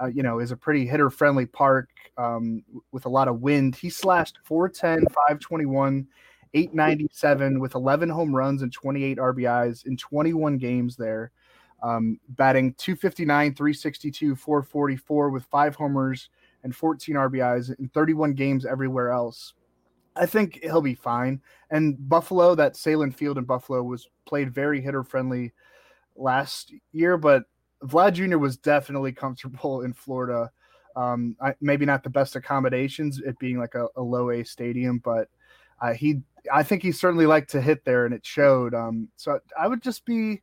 uh, 0.00 0.06
you 0.06 0.22
know 0.22 0.38
is 0.38 0.52
a 0.52 0.56
pretty 0.56 0.86
hitter 0.86 1.10
friendly 1.10 1.46
park 1.46 1.88
um, 2.18 2.62
with 2.92 3.06
a 3.06 3.10
lot 3.10 3.26
of 3.26 3.40
wind, 3.40 3.74
he 3.74 3.90
slashed 3.90 4.38
410, 4.44 5.06
521. 5.08 6.06
897 6.52 7.60
with 7.60 7.76
11 7.76 8.08
home 8.08 8.34
runs 8.34 8.62
and 8.62 8.72
28 8.72 9.18
RBIs 9.18 9.86
in 9.86 9.96
21 9.96 10.58
games 10.58 10.96
there 10.96 11.30
um, 11.82 12.18
batting 12.30 12.74
259, 12.74 13.54
362, 13.54 14.36
444 14.36 15.30
with 15.30 15.44
five 15.44 15.74
homers 15.74 16.28
and 16.62 16.74
14 16.74 17.14
RBIs 17.14 17.78
in 17.78 17.88
31 17.88 18.34
games 18.34 18.66
everywhere 18.66 19.10
else. 19.10 19.54
I 20.16 20.26
think 20.26 20.60
he'll 20.62 20.82
be 20.82 20.94
fine. 20.94 21.40
And 21.70 21.96
Buffalo, 22.08 22.54
that 22.54 22.74
Sahlen 22.74 23.14
Field 23.14 23.38
in 23.38 23.44
Buffalo 23.44 23.82
was 23.82 24.08
played 24.26 24.52
very 24.52 24.80
hitter 24.80 25.04
friendly 25.04 25.52
last 26.16 26.74
year, 26.92 27.16
but 27.16 27.44
Vlad 27.84 28.14
Jr. 28.14 28.38
was 28.38 28.56
definitely 28.56 29.12
comfortable 29.12 29.82
in 29.82 29.92
Florida. 29.92 30.50
Um, 30.96 31.36
I, 31.40 31.54
maybe 31.60 31.86
not 31.86 32.02
the 32.02 32.10
best 32.10 32.36
accommodations, 32.36 33.20
it 33.20 33.38
being 33.38 33.58
like 33.58 33.74
a, 33.74 33.86
a 33.96 34.02
low 34.02 34.30
A 34.30 34.44
stadium, 34.44 34.98
but 34.98 35.28
uh, 35.80 35.94
he, 35.94 36.20
I 36.52 36.62
think 36.62 36.82
he 36.82 36.92
certainly 36.92 37.26
liked 37.26 37.50
to 37.50 37.62
hit 37.62 37.84
there, 37.84 38.04
and 38.04 38.14
it 38.14 38.26
showed. 38.26 38.74
Um, 38.74 39.08
so 39.16 39.38
I 39.58 39.68
would 39.68 39.82
just 39.82 40.04
be 40.04 40.42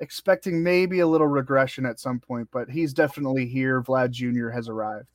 expecting 0.00 0.62
maybe 0.62 1.00
a 1.00 1.06
little 1.06 1.26
regression 1.26 1.86
at 1.86 2.00
some 2.00 2.20
point, 2.20 2.48
but 2.52 2.68
he's 2.68 2.92
definitely 2.92 3.46
here. 3.46 3.82
Vlad 3.82 4.10
Jr. 4.10 4.48
has 4.48 4.68
arrived. 4.68 5.08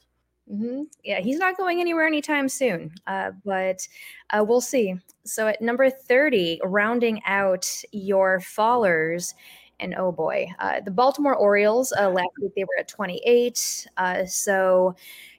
Mm-hmm. 0.52 0.84
Yeah, 1.04 1.20
he's 1.20 1.38
not 1.38 1.58
going 1.58 1.80
anywhere 1.80 2.08
anytime 2.08 2.50
soon, 2.50 2.92
uh, 3.06 3.32
but 3.46 3.88
uh, 4.32 4.44
we'll 4.44 4.62
see. 4.62 4.96
So 5.24 5.48
at 5.48 5.62
number 5.62 5.90
30, 5.92 6.62
rounding 6.64 7.22
out 7.26 7.72
your 7.92 8.40
fallers, 8.40 9.36
and 9.80 9.94
oh 9.96 10.12
boy, 10.12 10.48
uh, 10.58 10.82
the 10.82 10.92
Baltimore 10.92 11.36
Orioles, 11.36 11.94
uh, 11.94 12.10
last 12.10 12.32
week 12.42 12.54
they 12.56 12.64
were 12.64 12.80
at 12.80 12.88
28. 12.88 13.88
Uh, 13.98 14.26
so 14.26 14.96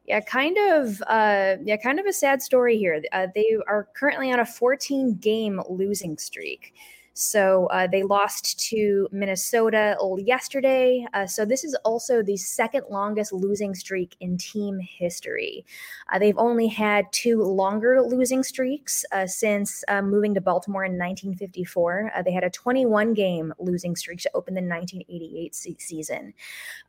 yeah, 0.06 0.20
kind 0.20 0.56
of, 0.58 1.02
uh, 1.08 1.56
yeah, 1.64 1.76
kind 1.76 1.98
of 1.98 2.06
a 2.06 2.12
sad 2.12 2.40
story 2.40 2.78
here. 2.78 3.02
they 3.34 3.56
are 3.66 3.88
currently 3.94 4.32
on 4.32 4.40
a 4.40 4.46
14 4.46 5.16
game 5.16 5.60
losing 5.68 6.16
streak. 6.18 6.74
So 7.20 7.66
uh, 7.66 7.86
they 7.86 8.02
lost 8.02 8.58
to 8.70 9.06
Minnesota 9.12 9.94
yesterday. 10.18 11.06
Uh, 11.12 11.26
so 11.26 11.44
this 11.44 11.64
is 11.64 11.74
also 11.84 12.22
the 12.22 12.38
second 12.38 12.84
longest 12.88 13.30
losing 13.30 13.74
streak 13.74 14.16
in 14.20 14.38
team 14.38 14.78
history. 14.78 15.66
Uh, 16.10 16.18
they've 16.18 16.38
only 16.38 16.66
had 16.66 17.04
two 17.12 17.42
longer 17.42 18.00
losing 18.00 18.42
streaks 18.42 19.04
uh, 19.12 19.26
since 19.26 19.84
uh, 19.88 20.00
moving 20.00 20.32
to 20.32 20.40
Baltimore 20.40 20.84
in 20.84 20.92
1954. 20.92 22.12
Uh, 22.16 22.22
they 22.22 22.32
had 22.32 22.42
a 22.42 22.48
21 22.48 23.12
game 23.12 23.52
losing 23.58 23.94
streak 23.94 24.20
to 24.20 24.30
open 24.32 24.54
the 24.54 24.62
1988 24.62 25.54
se- 25.54 25.76
season. 25.78 26.32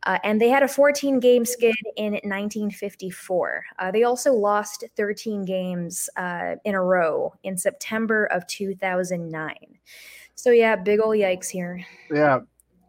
and 0.05 0.39
they 0.39 0.47
had 0.47 0.63
a 0.63 0.67
14 0.67 1.19
game 1.19 1.43
skid 1.43 1.75
in 1.97 2.13
1954. 2.13 3.65
they 3.91 4.03
also 4.03 4.31
lost 4.31 4.85
13 4.95 5.43
games 5.43 6.09
in 6.63 6.73
a 6.73 6.81
row 6.81 7.33
in 7.43 7.57
September 7.57 8.27
of 8.27 8.47
2009. 8.47 9.55
So 10.35 10.51
yeah, 10.51 10.75
big 10.75 10.99
ol' 10.99 11.09
yikes 11.09 11.49
here. 11.49 11.85
Yeah, 12.11 12.39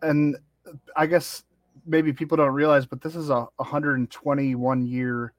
and 0.02 0.36
I 0.96 1.06
guess 1.06 1.44
maybe 1.86 2.12
people 2.12 2.36
don't 2.36 2.52
realize, 2.52 2.86
but 2.86 3.00
this 3.00 3.16
is 3.16 3.30
a 3.30 3.46
121 3.56 4.86
year 4.86 5.32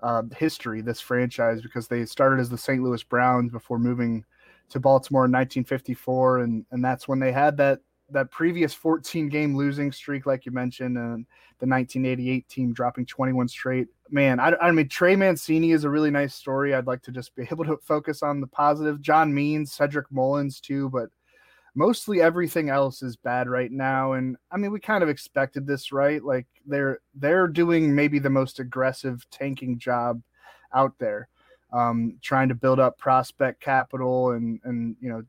uh, 0.00 0.22
history, 0.36 0.80
this 0.80 1.00
franchise, 1.00 1.62
because 1.62 1.88
they 1.88 2.04
started 2.04 2.40
as 2.40 2.50
the 2.50 2.58
St. 2.58 2.82
Louis 2.82 3.02
Browns 3.02 3.50
before 3.50 3.78
moving 3.78 4.24
to 4.70 4.80
Baltimore 4.80 5.24
in 5.24 5.32
1954. 5.32 6.40
And, 6.40 6.66
and 6.70 6.84
that's 6.84 7.08
when 7.08 7.18
they 7.18 7.32
had 7.32 7.56
that, 7.58 7.80
that 8.10 8.30
previous 8.30 8.74
14 8.74 9.28
game 9.28 9.56
losing 9.56 9.90
streak, 9.92 10.26
like 10.26 10.44
you 10.44 10.52
mentioned, 10.52 10.98
and 10.98 11.26
the 11.58 11.66
1988 11.66 12.48
team 12.48 12.72
dropping 12.72 13.06
21 13.06 13.48
straight. 13.48 13.88
Man, 14.10 14.38
I, 14.38 14.54
I 14.60 14.70
mean, 14.72 14.88
Trey 14.88 15.16
Mancini 15.16 15.72
is 15.72 15.84
a 15.84 15.90
really 15.90 16.10
nice 16.10 16.34
story. 16.34 16.74
I'd 16.74 16.86
like 16.86 17.02
to 17.02 17.12
just 17.12 17.34
be 17.34 17.42
able 17.50 17.64
to 17.64 17.78
focus 17.78 18.22
on 18.22 18.40
the 18.40 18.46
positive. 18.46 19.00
John 19.00 19.32
Means, 19.32 19.72
Cedric 19.72 20.10
Mullins, 20.10 20.60
too, 20.60 20.90
but 20.90 21.08
mostly 21.74 22.20
everything 22.20 22.70
else 22.70 23.02
is 23.02 23.16
bad 23.16 23.48
right 23.48 23.72
now 23.72 24.12
and 24.12 24.36
i 24.52 24.56
mean 24.56 24.70
we 24.70 24.78
kind 24.78 25.02
of 25.02 25.08
expected 25.08 25.66
this 25.66 25.92
right? 25.92 26.22
Like 26.22 26.46
they're 26.66 27.00
they're 27.14 27.48
doing 27.48 27.94
maybe 27.94 28.18
the 28.18 28.30
most 28.30 28.60
aggressive 28.60 29.26
tanking 29.30 29.78
job 29.78 30.22
out 30.74 30.94
there 30.98 31.28
um, 31.72 32.18
trying 32.22 32.48
to 32.48 32.54
build 32.54 32.78
up 32.78 32.98
prospect 32.98 33.60
capital 33.60 34.32
and 34.32 34.60
and 34.64 34.96
you 35.00 35.08
know 35.08 35.22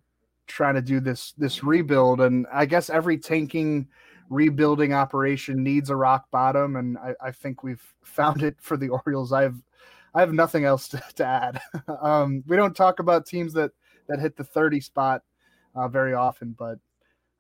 trying 0.48 0.76
to 0.76 0.82
do 0.82 1.00
this 1.00 1.34
this 1.38 1.64
rebuild. 1.64 2.22
And 2.22 2.46
i 2.54 2.66
guess 2.66 2.90
every 2.90 3.18
tanking 3.18 3.88
rebuilding 4.30 4.94
operation 4.94 5.64
needs 5.64 5.92
a 5.92 5.96
rock 5.96 6.26
bottom 6.32 6.78
and 6.78 6.98
i, 6.98 7.14
I 7.24 7.32
think 7.32 7.62
we've 7.62 7.84
found 8.04 8.44
it 8.44 8.56
for 8.60 8.78
the 8.78 8.90
orioles. 8.90 9.34
I've 9.34 9.62
i 10.14 10.20
have 10.20 10.34
nothing 10.34 10.66
else 10.66 10.88
to, 10.90 11.04
to 11.16 11.26
add. 11.26 11.62
Um, 12.02 12.44
we 12.48 12.56
don't 12.56 12.76
talk 12.76 13.00
about 13.00 13.26
teams 13.26 13.54
that 13.54 13.72
that 14.08 14.20
hit 14.20 14.38
the 14.38 14.44
30 14.44 14.80
spot 14.82 15.24
uh, 15.76 15.88
very 15.88 16.14
often. 16.14 16.56
But 16.58 16.80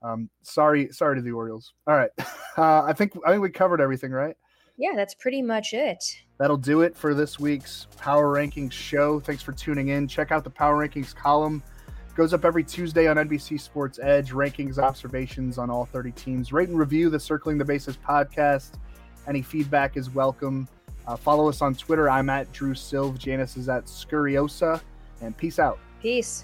um, 0.01 0.29
sorry, 0.43 0.91
sorry 0.91 1.15
to 1.15 1.21
the 1.21 1.31
Orioles. 1.31 1.73
All 1.87 1.95
right, 1.95 2.11
uh, 2.57 2.83
I 2.83 2.93
think 2.93 3.13
I 3.25 3.31
think 3.31 3.41
we 3.41 3.49
covered 3.49 3.81
everything, 3.81 4.11
right? 4.11 4.35
Yeah, 4.77 4.91
that's 4.95 5.15
pretty 5.15 5.41
much 5.41 5.73
it. 5.73 6.03
That'll 6.37 6.57
do 6.57 6.81
it 6.81 6.97
for 6.97 7.13
this 7.13 7.39
week's 7.39 7.87
Power 7.97 8.33
Rankings 8.33 8.73
show. 8.73 9.21
Thanks 9.21 9.41
for 9.41 9.53
tuning 9.53 9.87
in. 9.87 10.07
Check 10.07 10.31
out 10.31 10.43
the 10.43 10.49
Power 10.49 10.85
Rankings 10.85 11.15
column. 11.15 11.63
It 11.87 12.15
goes 12.15 12.33
up 12.33 12.43
every 12.43 12.63
Tuesday 12.63 13.07
on 13.07 13.15
NBC 13.15 13.59
Sports 13.59 13.99
Edge. 14.01 14.31
Rankings, 14.31 14.77
observations 14.77 15.57
on 15.57 15.69
all 15.69 15.85
30 15.85 16.11
teams. 16.11 16.51
Rate 16.51 16.67
and 16.67 16.77
review 16.77 17.09
the 17.09 17.19
Circling 17.19 17.57
the 17.57 17.63
Bases 17.63 17.97
podcast. 17.97 18.71
Any 19.27 19.41
feedback 19.41 19.95
is 19.95 20.09
welcome. 20.09 20.67
Uh, 21.07 21.15
follow 21.15 21.47
us 21.47 21.61
on 21.61 21.73
Twitter. 21.75 22.09
I'm 22.09 22.29
at 22.29 22.51
Drew 22.51 22.73
Silv. 22.73 23.17
Janice 23.17 23.57
is 23.57 23.69
at 23.69 23.85
Scurriosa. 23.85 24.81
And 25.21 25.37
peace 25.37 25.59
out. 25.59 25.79
Peace. 26.01 26.43